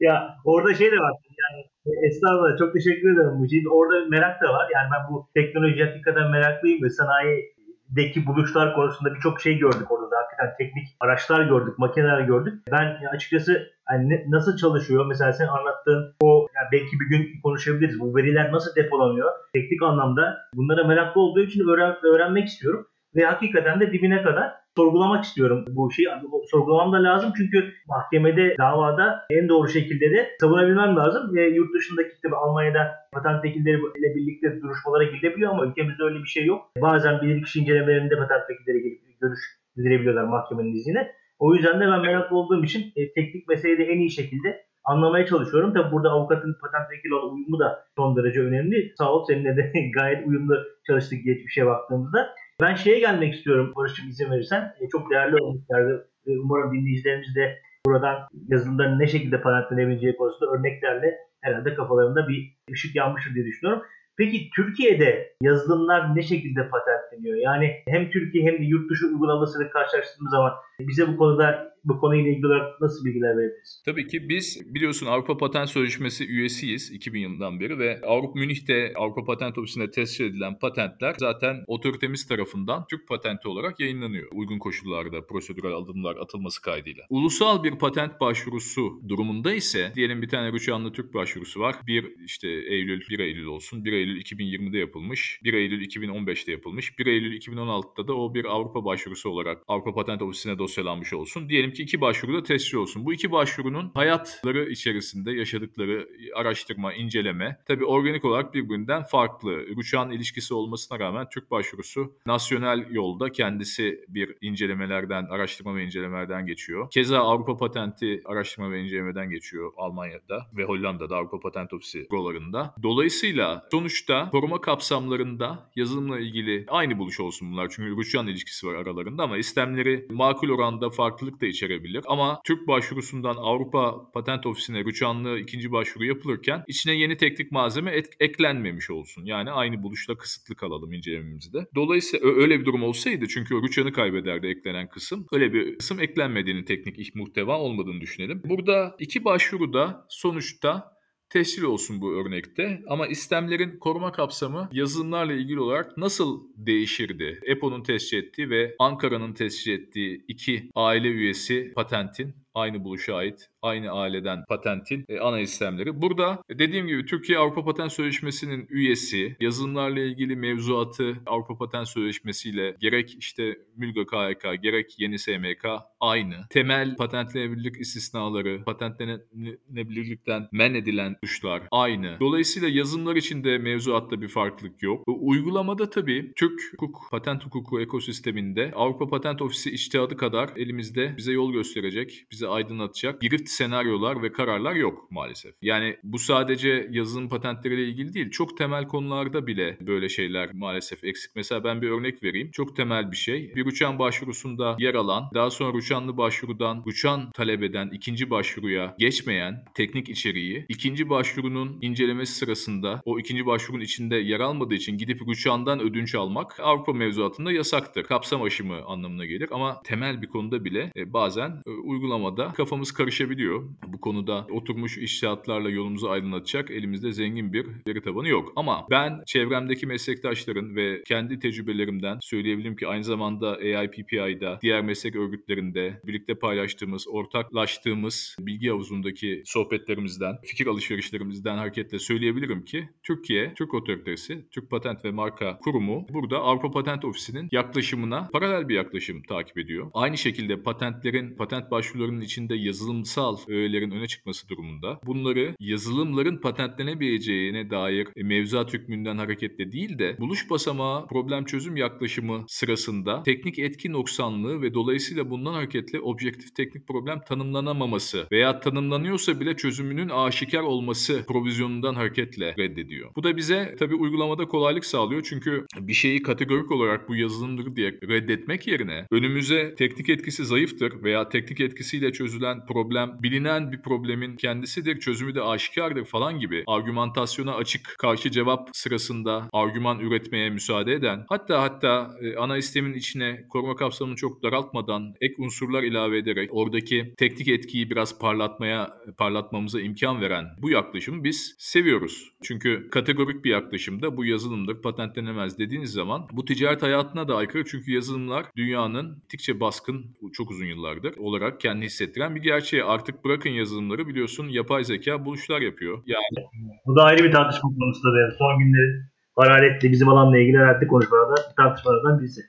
[0.00, 1.12] ya orada şey de var
[1.42, 3.66] yani e, estağfurullah çok teşekkür ederim Mucit.
[3.70, 4.68] Orada merak da var.
[4.74, 10.16] Yani ben bu teknoloji hakikaten meraklıyım ve sanayideki buluşlar konusunda birçok şey gördük orada da.
[10.16, 12.54] Hakikaten teknik araçlar gördük, makineler gördük.
[12.72, 15.06] Ben açıkçası yani nasıl çalışıyor?
[15.06, 18.00] Mesela sen anlattığın o yani belki bir gün konuşabiliriz.
[18.00, 19.30] Bu veriler nasıl depolanıyor?
[19.52, 22.86] Teknik anlamda bunlara meraklı olduğu için öğren- öğrenmek istiyorum.
[23.16, 26.08] Ve hakikaten de dibine kadar sorgulamak istiyorum bu şeyi.
[26.50, 31.34] Sorgulamam da lazım çünkü mahkemede, davada en doğru şekilde de savunabilmem lazım.
[31.34, 36.28] Ve yurt dışındaki tabii Almanya'da patent vekilleri ile birlikte duruşmalara gidebiliyor ama ülkemizde öyle bir
[36.28, 36.70] şey yok.
[36.82, 39.40] Bazen bilirkişi incelemelerinde patent vekilleri gelip görüş
[39.76, 41.12] bildirebiliyorlar mahkemenin izniyle.
[41.38, 45.26] O yüzden de ben meraklı olduğum için e, teknik meseleyi de en iyi şekilde anlamaya
[45.26, 45.74] çalışıyorum.
[45.74, 48.92] Tabi burada avukatın patent vekili uyumu da son derece önemli.
[48.98, 50.54] Sağ ol seninle de gayet uyumlu
[50.86, 52.34] çalıştık geçmişe baktığımızda.
[52.60, 54.74] Ben şeye gelmek istiyorum Barış'cığım izin verirsen.
[54.80, 56.04] E, çok değerli örneklerdi.
[56.26, 62.96] E, umarım dinleyicilerimiz de buradan yazılımların ne şekilde patentlenebileceği konusunda örneklerle herhalde kafalarında bir ışık
[62.96, 63.82] yanmıştır diye düşünüyorum.
[64.18, 67.36] Peki Türkiye'de yazılımlar ne şekilde patentleniyor?
[67.36, 72.30] Yani hem Türkiye hem de yurt dışı uygulamasını karşılaştırdığımız zaman bize bu konuda bu konuyla
[72.30, 73.82] ilgili olarak nasıl bilgiler verebiliriz?
[73.84, 79.24] Tabii ki biz biliyorsun Avrupa Patent Sözleşmesi üyesiyiz 2000 yılından beri ve Avrupa Münih'te Avrupa
[79.24, 84.28] Patent Ofisi'nde tescil edilen patentler zaten otoritemiz tarafından Türk patenti olarak yayınlanıyor.
[84.32, 87.04] Uygun koşullarda prosedürel adımlar atılması kaydıyla.
[87.10, 91.76] Ulusal bir patent başvurusu durumunda ise diyelim bir tane Rüçhanlı Türk başvurusu var.
[91.86, 93.84] 1 işte Eylül 1 Eylül olsun.
[93.84, 95.40] 1 Eylül 2020'de yapılmış.
[95.44, 96.98] 1 Eylül 2015'te yapılmış.
[96.98, 101.48] 1 Eylül 2016'da da o bir Avrupa başvurusu olarak Avrupa Patent Ofisi'ne dosyalanmış olsun.
[101.48, 103.04] Diyelim ki iki başvuruda tescil olsun.
[103.04, 109.66] Bu iki başvurunun hayatları içerisinde yaşadıkları araştırma, inceleme tabii organik olarak birbirinden farklı.
[109.76, 116.90] Rüçhan ilişkisi olmasına rağmen Türk başvurusu nasyonel yolda kendisi bir incelemelerden, araştırma ve incelemelerden geçiyor.
[116.90, 122.74] Keza Avrupa Patenti araştırma ve incelemeden geçiyor Almanya'da ve Hollanda'da Avrupa Patent Ofisi bürolarında.
[122.82, 127.68] Dolayısıyla sonuçta koruma kapsamlarında yazılımla ilgili aynı buluş olsun bunlar.
[127.76, 132.04] Çünkü Rüçhan ilişkisi var aralarında ama istemleri makul oranda farklılık da içerebilir.
[132.06, 138.16] Ama Türk başvurusundan Avrupa Patent Ofisi'ne Rüçhanlı ikinci başvuru yapılırken içine yeni teknik malzeme et-
[138.20, 139.24] eklenmemiş olsun.
[139.24, 141.66] Yani aynı buluşla kısıtlı kalalım incelememizde.
[141.74, 145.26] Dolayısıyla öyle bir durum olsaydı çünkü o Rüçhan'ı kaybederdi eklenen kısım.
[145.32, 148.42] Öyle bir kısım eklenmediğini teknik muhteva olmadığını düşünelim.
[148.44, 150.95] Burada iki başvuruda sonuçta
[151.30, 157.40] tescil olsun bu örnekte ama istemlerin koruma kapsamı yazılımlarla ilgili olarak nasıl değişirdi?
[157.42, 163.90] EPO'nun tescil ettiği ve Ankara'nın tescil ettiği iki aile üyesi patentin aynı buluşa ait aynı
[163.90, 166.02] aileden patentin e, ana istemleri.
[166.02, 172.50] Burada e, dediğim gibi Türkiye Avrupa Patent Sözleşmesi'nin üyesi, yazılımlarla ilgili mevzuatı Avrupa Patent Sözleşmesi
[172.50, 175.66] ile gerek işte Mülga KHK gerek yeni SMK
[176.00, 176.34] aynı.
[176.50, 182.16] Temel patentlenebilirlik istisnaları, patentlenebilirlikten men edilen tuşlar aynı.
[182.20, 185.06] Dolayısıyla yazılımlar içinde mevzuatta bir farklılık yok.
[185.06, 191.32] Bu uygulamada tabii Türk hukuk, patent hukuku ekosisteminde Avrupa Patent Ofisi içtihadı kadar elimizde bize
[191.32, 195.54] yol gösterecek, bize aydınlatacak girift senaryolar ve kararlar yok maalesef.
[195.62, 198.30] Yani bu sadece yazılım patentleriyle ilgili değil.
[198.30, 201.30] Çok temel konularda bile böyle şeyler maalesef eksik.
[201.36, 202.50] Mesela ben bir örnek vereyim.
[202.50, 203.52] Çok temel bir şey.
[203.54, 209.64] Bir uçan başvurusunda yer alan, daha sonra uçanlı başvurudan uçan talep eden ikinci başvuruya geçmeyen
[209.74, 215.80] teknik içeriği ikinci başvurunun incelemesi sırasında o ikinci başvurunun içinde yer almadığı için gidip uçağından
[215.80, 218.04] ödünç almak Avrupa mevzuatında yasaktır.
[218.04, 222.92] Kapsam aşımı anlamına gelir ama temel bir konuda bile e, bazen e, uygulamada uygulamada kafamız
[222.92, 223.68] karışabiliyor.
[223.86, 228.52] Bu konuda oturmuş iştihatlarla yolumuzu aydınlatacak elimizde zengin bir veri tabanı yok.
[228.56, 236.00] Ama ben çevremdeki meslektaşların ve kendi tecrübelerimden söyleyebilirim ki aynı zamanda AIPPI'da, diğer meslek örgütlerinde
[236.06, 244.70] birlikte paylaştığımız, ortaklaştığımız bilgi havuzundaki sohbetlerimizden, fikir alışverişlerimizden hareketle söyleyebilirim ki Türkiye, Türk Otoritesi, Türk
[244.70, 249.90] Patent ve Marka Kurumu burada Avrupa Patent Ofisi'nin yaklaşımına paralel bir yaklaşım takip ediyor.
[249.94, 258.08] Aynı şekilde patentlerin, patent başvurularının içinde yazılımsal öğelerin öne çıkması durumunda bunları yazılımların patentlenebileceğine dair
[258.16, 264.74] mevzuat hükmünden hareketle değil de buluş basamağı problem çözüm yaklaşımı sırasında teknik etki noksanlığı ve
[264.74, 272.54] dolayısıyla bundan hareketle objektif teknik problem tanımlanamaması veya tanımlanıyorsa bile çözümünün aşikar olması provizyonundan hareketle
[272.58, 273.10] reddediyor.
[273.16, 277.90] Bu da bize tabii uygulamada kolaylık sağlıyor çünkü bir şeyi kategorik olarak bu yazılımdır diye
[277.90, 285.00] reddetmek yerine önümüze teknik etkisi zayıftır veya teknik etkisiyle çözülen problem bilinen bir problemin kendisidir,
[285.00, 291.62] çözümü de aşikardır falan gibi argümantasyona açık karşı cevap sırasında argüman üretmeye müsaade eden hatta
[291.62, 297.48] hatta e, ana istemin içine koruma kapsamını çok daraltmadan ek unsurlar ilave ederek oradaki teknik
[297.48, 302.30] etkiyi biraz parlatmaya parlatmamıza imkan veren bu yaklaşımı biz seviyoruz.
[302.42, 307.92] Çünkü kategorik bir yaklaşımda bu yazılımdır, patentlenemez dediğiniz zaman bu ticaret hayatına da aykırı çünkü
[307.92, 312.84] yazılımlar dünyanın gittikçe baskın çok uzun yıllardır olarak kendini hissettiren bir gerçeği.
[312.84, 316.02] Artık bırakın yazılımları biliyorsun yapay zeka buluşlar yapıyor.
[316.06, 316.48] Yani
[316.86, 318.08] Bu da ayrı bir tartışma konusu.
[318.20, 319.02] Yani son günlerin
[319.36, 322.40] hararetli bizim alanla ilgili hararetli konuşmalardan tartışmalardan birisi.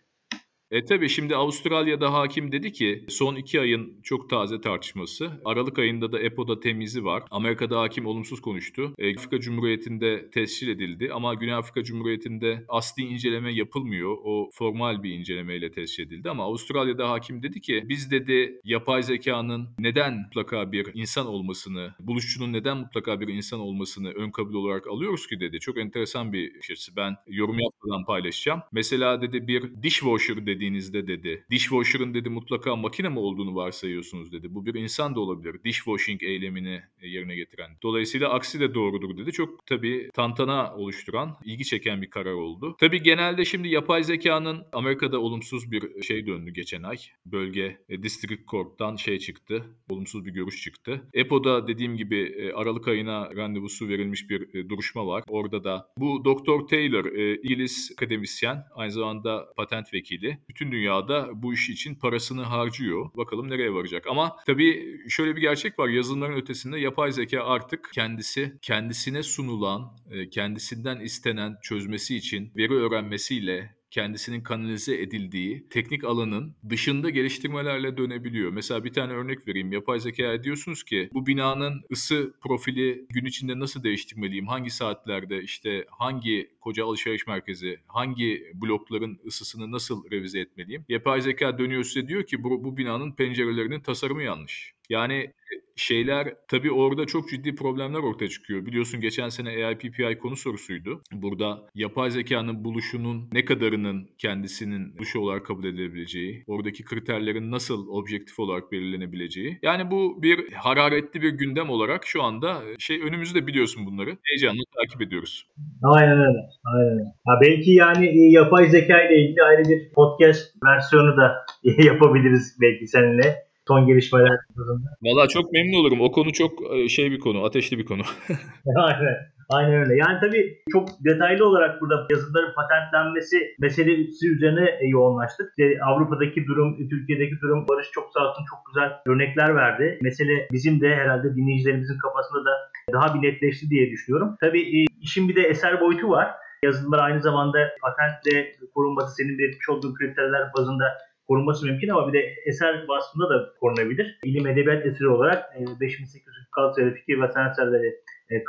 [0.71, 5.31] E tabii şimdi Avustralya'da hakim dedi ki son iki ayın çok taze tartışması.
[5.45, 7.23] Aralık ayında da EPO'da temizi var.
[7.31, 8.93] Amerika'da hakim olumsuz konuştu.
[8.97, 14.17] E, Afrika Cumhuriyeti'nde tescil edildi ama Güney Afrika Cumhuriyeti'nde asli inceleme yapılmıyor.
[14.23, 19.69] O formal bir incelemeyle tescil edildi ama Avustralya'da hakim dedi ki biz dedi yapay zekanın
[19.79, 25.27] neden mutlaka bir insan olmasını, buluşçunun neden mutlaka bir insan olmasını ön kabul olarak alıyoruz
[25.27, 25.59] ki dedi.
[25.59, 26.75] Çok enteresan bir şey.
[26.95, 28.61] Ben yorum yapmadan paylaşacağım.
[28.71, 31.45] Mesela dedi bir dishwasher dediğinizde dedi.
[31.51, 34.55] Dishwasher'ın dedi mutlaka makine mi olduğunu varsayıyorsunuz dedi.
[34.55, 35.63] Bu bir insan da olabilir.
[35.63, 37.71] Dishwashing eylemini yerine getiren.
[37.83, 39.31] Dolayısıyla aksi de doğrudur dedi.
[39.31, 42.75] Çok tabii tantana oluşturan, ilgi çeken bir karar oldu.
[42.79, 46.97] Tabii genelde şimdi yapay zekanın Amerika'da olumsuz bir şey döndü geçen ay.
[47.25, 49.65] Bölge e, District Court'tan şey çıktı.
[49.89, 51.01] Olumsuz bir görüş çıktı.
[51.13, 55.23] EPO'da dediğim gibi e, Aralık ayına randevusu verilmiş bir e, duruşma var.
[55.27, 56.67] Orada da bu Dr.
[56.67, 60.37] Taylor, e, İngiliz akademisyen, aynı zamanda patent vekili.
[60.49, 63.09] Bütün dünyada bu iş için parasını harcıyor.
[63.17, 64.07] Bakalım nereye varacak.
[64.07, 65.89] Ama tabii şöyle bir gerçek var.
[65.89, 73.76] Yazılımların ötesinde yapay zeka artık kendisi kendisine sunulan, e, kendisinden istenen çözmesi için veri öğrenmesiyle
[73.97, 78.51] kendisinin kanalize edildiği teknik alanın dışında geliştirmelerle dönebiliyor.
[78.51, 79.71] Mesela bir tane örnek vereyim.
[79.71, 84.47] Yapay zekaya diyorsunuz ki bu binanın ısı profili gün içinde nasıl değiştirmeliyim?
[84.47, 90.85] Hangi saatlerde işte hangi koca alışveriş merkezi, hangi blokların ısısını nasıl revize etmeliyim?
[90.89, 94.73] Yapay zeka dönüyor size diyor ki bu, bu binanın pencerelerinin tasarımı yanlış.
[94.89, 95.31] Yani
[95.77, 98.65] şeyler tabii orada çok ciddi problemler ortaya çıkıyor.
[98.65, 101.01] Biliyorsun geçen sene AIPPI konu sorusuydu.
[101.11, 108.39] Burada yapay zekanın buluşunun ne kadarının kendisinin buluşu olarak kabul edilebileceği, oradaki kriterlerin nasıl objektif
[108.39, 109.59] olarak belirlenebileceği.
[109.61, 114.17] Yani bu bir hararetli bir gündem olarak şu anda şey önümüzde biliyorsun bunları.
[114.23, 115.47] Heyecanla takip ediyoruz.
[115.83, 116.39] Aynen öyle.
[116.65, 117.13] Aynen.
[117.25, 121.45] Ha belki yani e, yapay zeka ile ilgili ayrı bir podcast versiyonu da
[121.83, 123.46] yapabiliriz belki seninle.
[123.67, 124.89] Son gelişmeler hızında.
[125.01, 126.01] Valla çok memnun olurum.
[126.01, 128.01] O konu çok e, şey bir konu, ateşli bir konu.
[128.75, 129.17] Aynen.
[129.49, 129.95] Aynen öyle.
[129.95, 135.47] Yani tabii çok detaylı olarak burada yazılımların patentlenmesi meselesi üzerine yoğunlaştık.
[135.49, 139.99] İşte Avrupa'daki durum, Türkiye'deki durum Barış çok sağ olsun çok güzel örnekler verdi.
[140.01, 142.51] Mesele bizim de herhalde dinleyicilerimizin kafasında da
[142.93, 144.35] daha bir netleşti diye düşünüyorum.
[144.41, 146.31] Tabii işin bir de eser boyutu var.
[146.63, 150.85] Yazılımlar aynı zamanda patentle korunması senin belirtmiş olduğun kriterler bazında
[151.27, 154.19] korunması mümkün ama bir de eser vasfında da korunabilir.
[154.23, 157.95] İlim edebiyat eseri olarak 5846 sayılı fikir ve sanat eserleri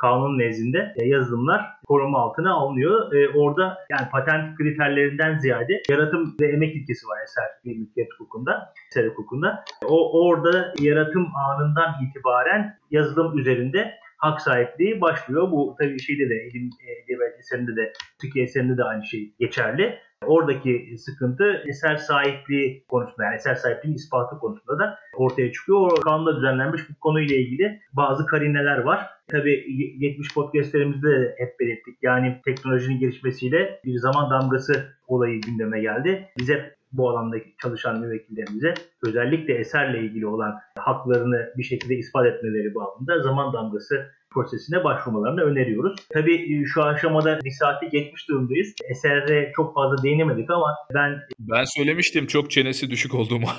[0.01, 3.13] kanun nezdinde yazılımlar koruma altına alınıyor.
[3.35, 9.65] Orada yani patent kriterlerinden ziyade yaratım ve emek ilkesi var eser mülkiyet hukukunda, eser hukukunda.
[9.87, 15.51] O orada yaratım anından itibaren yazılım üzerinde hak sahipliği başlıyor.
[15.51, 16.71] Bu tabii şeyde de ilim
[17.05, 19.99] edebiyat eserinde de Türkiye eserinde de aynı şey geçerli.
[20.27, 25.79] Oradaki sıkıntı eser sahipliği konusunda yani eser sahipliğinin ispatı konusunda da ortaya çıkıyor.
[25.79, 29.07] O kanunda düzenlenmiş bu konuyla ilgili bazı karineler var.
[29.29, 29.65] Tabii
[29.99, 31.99] 70 podcastlerimizde de hep belirttik.
[32.03, 36.29] Yani teknolojinin gelişmesiyle bir zaman damgası olayı gündeme geldi.
[36.39, 38.75] Biz hep bu alandaki çalışan müvekkillerimize
[39.07, 45.97] özellikle eserle ilgili olan haklarını bir şekilde ispat etmeleri bağlamında zaman damgası prosesine başvurmalarını öneriyoruz.
[46.13, 48.75] Tabii şu aşamada bir saati geçmiş durumdayız.
[48.91, 53.47] Esere çok fazla değinemedik ama ben Ben söylemiştim çok çenesi düşük olduğumu.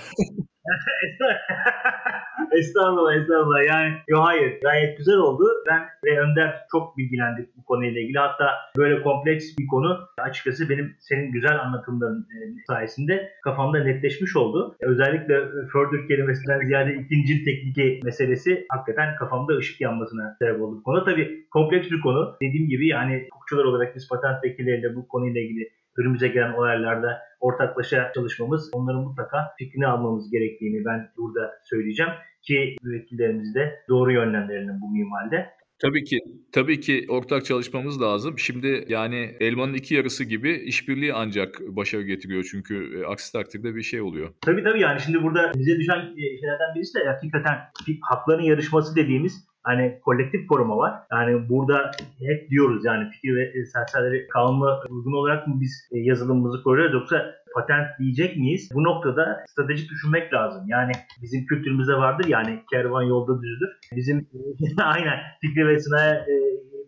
[2.60, 5.43] estağfurullah estağfurullah yani yo hayır gayet güzel oldu.
[5.70, 8.18] Ben ve Önder çok bilgilendik bu konuyla ilgili.
[8.18, 8.47] Hatta
[8.78, 12.38] böyle kompleks bir konu açıkçası benim senin güzel anlatımların e,
[12.68, 14.76] sayesinde kafamda netleşmiş oldu.
[14.82, 15.36] Özellikle
[15.72, 21.05] further kelimesinden ziyade ikinci tekniki meselesi hakikaten kafamda ışık yanmasına sebep oldu bu konu.
[21.05, 22.36] Tabii kompleks bir konu.
[22.41, 28.12] Dediğim gibi yani hukukçular olarak biz patent vekilleriyle bu konuyla ilgili önümüze gelen olaylarda ortaklaşa
[28.16, 32.12] çalışmamız, onların mutlaka fikrini almamız gerektiğini ben burada söyleyeceğim
[32.42, 35.60] ki müvekkillerimizi de doğru yönlendirelim bu minvalde.
[35.82, 36.20] Tabii ki
[36.52, 38.40] tabii ki ortak çalışmamız lazım.
[38.40, 43.84] Şimdi yani elmanın iki yarısı gibi işbirliği ancak başarı getiriyor çünkü e, aksi takdirde bir
[43.84, 44.30] şey oluyor.
[44.42, 47.58] Tabii tabii yani şimdi burada bize düşen e, şeylerden birisi de hakikaten
[48.02, 50.93] hakların yarışması dediğimiz hani kolektif koruma var.
[51.11, 56.63] Yani burada hep diyoruz yani fikir ve serserleri kanuna uygun olarak mı biz e, yazılımımızı
[56.63, 58.70] koruyoruz yoksa patent diyecek miyiz?
[58.74, 60.63] Bu noktada stratejik düşünmek lazım.
[60.67, 60.91] Yani
[61.22, 63.70] bizim kültürümüzde vardır yani kervan yolda düzülür.
[63.95, 64.28] Bizim
[64.84, 66.34] aynen fikri ve sınai e,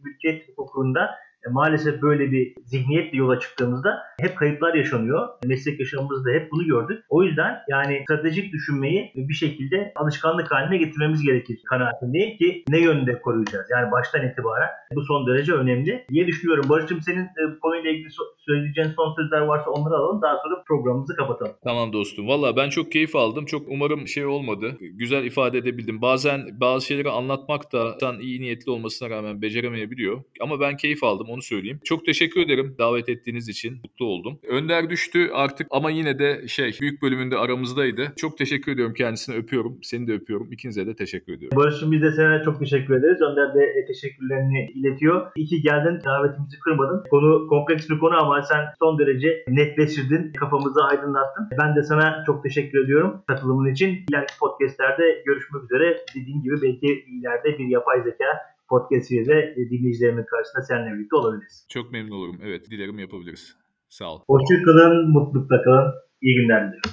[0.04, 1.10] mülkiyet hukukunda
[1.50, 5.28] maalesef böyle bir zihniyetle yola çıktığımızda hep kayıplar yaşanıyor.
[5.46, 7.06] Meslek yaşamımızda hep bunu gördük.
[7.10, 13.22] O yüzden yani stratejik düşünmeyi bir şekilde alışkanlık haline getirmemiz gerekir kanaatindeyim ki ne yönde
[13.22, 13.68] koruyacağız?
[13.72, 16.70] Yani baştan itibaren bu son derece önemli diye düşünüyorum.
[16.70, 20.22] Barış'cığım senin e, konuyla ilgili söyleyeceğin son sözler varsa onları alalım.
[20.22, 21.56] Daha sonra programımızı kapatalım.
[21.64, 22.28] Tamam dostum.
[22.28, 23.46] Valla ben çok keyif aldım.
[23.46, 24.78] Çok umarım şey olmadı.
[24.80, 26.02] Güzel ifade edebildim.
[26.02, 30.24] Bazen bazı şeyleri anlatmak da insan iyi niyetli olmasına rağmen beceremeyebiliyor.
[30.42, 31.80] Ama ben keyif aldım onu söyleyeyim.
[31.84, 33.80] Çok teşekkür ederim davet ettiğiniz için.
[33.84, 34.40] Mutlu oldum.
[34.48, 38.14] Önder düştü artık ama yine de şey büyük bölümünde aramızdaydı.
[38.18, 39.78] Çok teşekkür ediyorum kendisine öpüyorum.
[39.82, 40.52] Seni de öpüyorum.
[40.52, 41.58] İkinize de teşekkür ediyorum.
[41.58, 43.22] Barış'ım biz de sana çok teşekkür ederiz.
[43.22, 45.32] Önder de teşekkürlerini iletiyor.
[45.36, 46.00] İyi ki geldin.
[46.06, 47.04] Davetimizi kırmadın.
[47.10, 50.34] Konu kompleks bir konu ama sen son derece netleştirdin.
[50.34, 51.48] Kafamızı aydınlattın.
[51.60, 54.06] Ben de sana çok teşekkür ediyorum katılımın için.
[54.10, 55.98] İleriki podcastlerde görüşmek üzere.
[56.16, 58.26] Dediğim gibi belki ileride bir yapay zeka
[58.72, 61.66] podcast'iyle de dinleyicilerimin karşısında seninle birlikte olabiliriz.
[61.70, 62.38] Çok memnun olurum.
[62.44, 63.56] Evet dilerim yapabiliriz.
[63.90, 64.20] Sağ ol.
[64.28, 65.94] Hoşçakalın, mutlulukla kalın.
[66.22, 66.92] İyi günler diliyorum.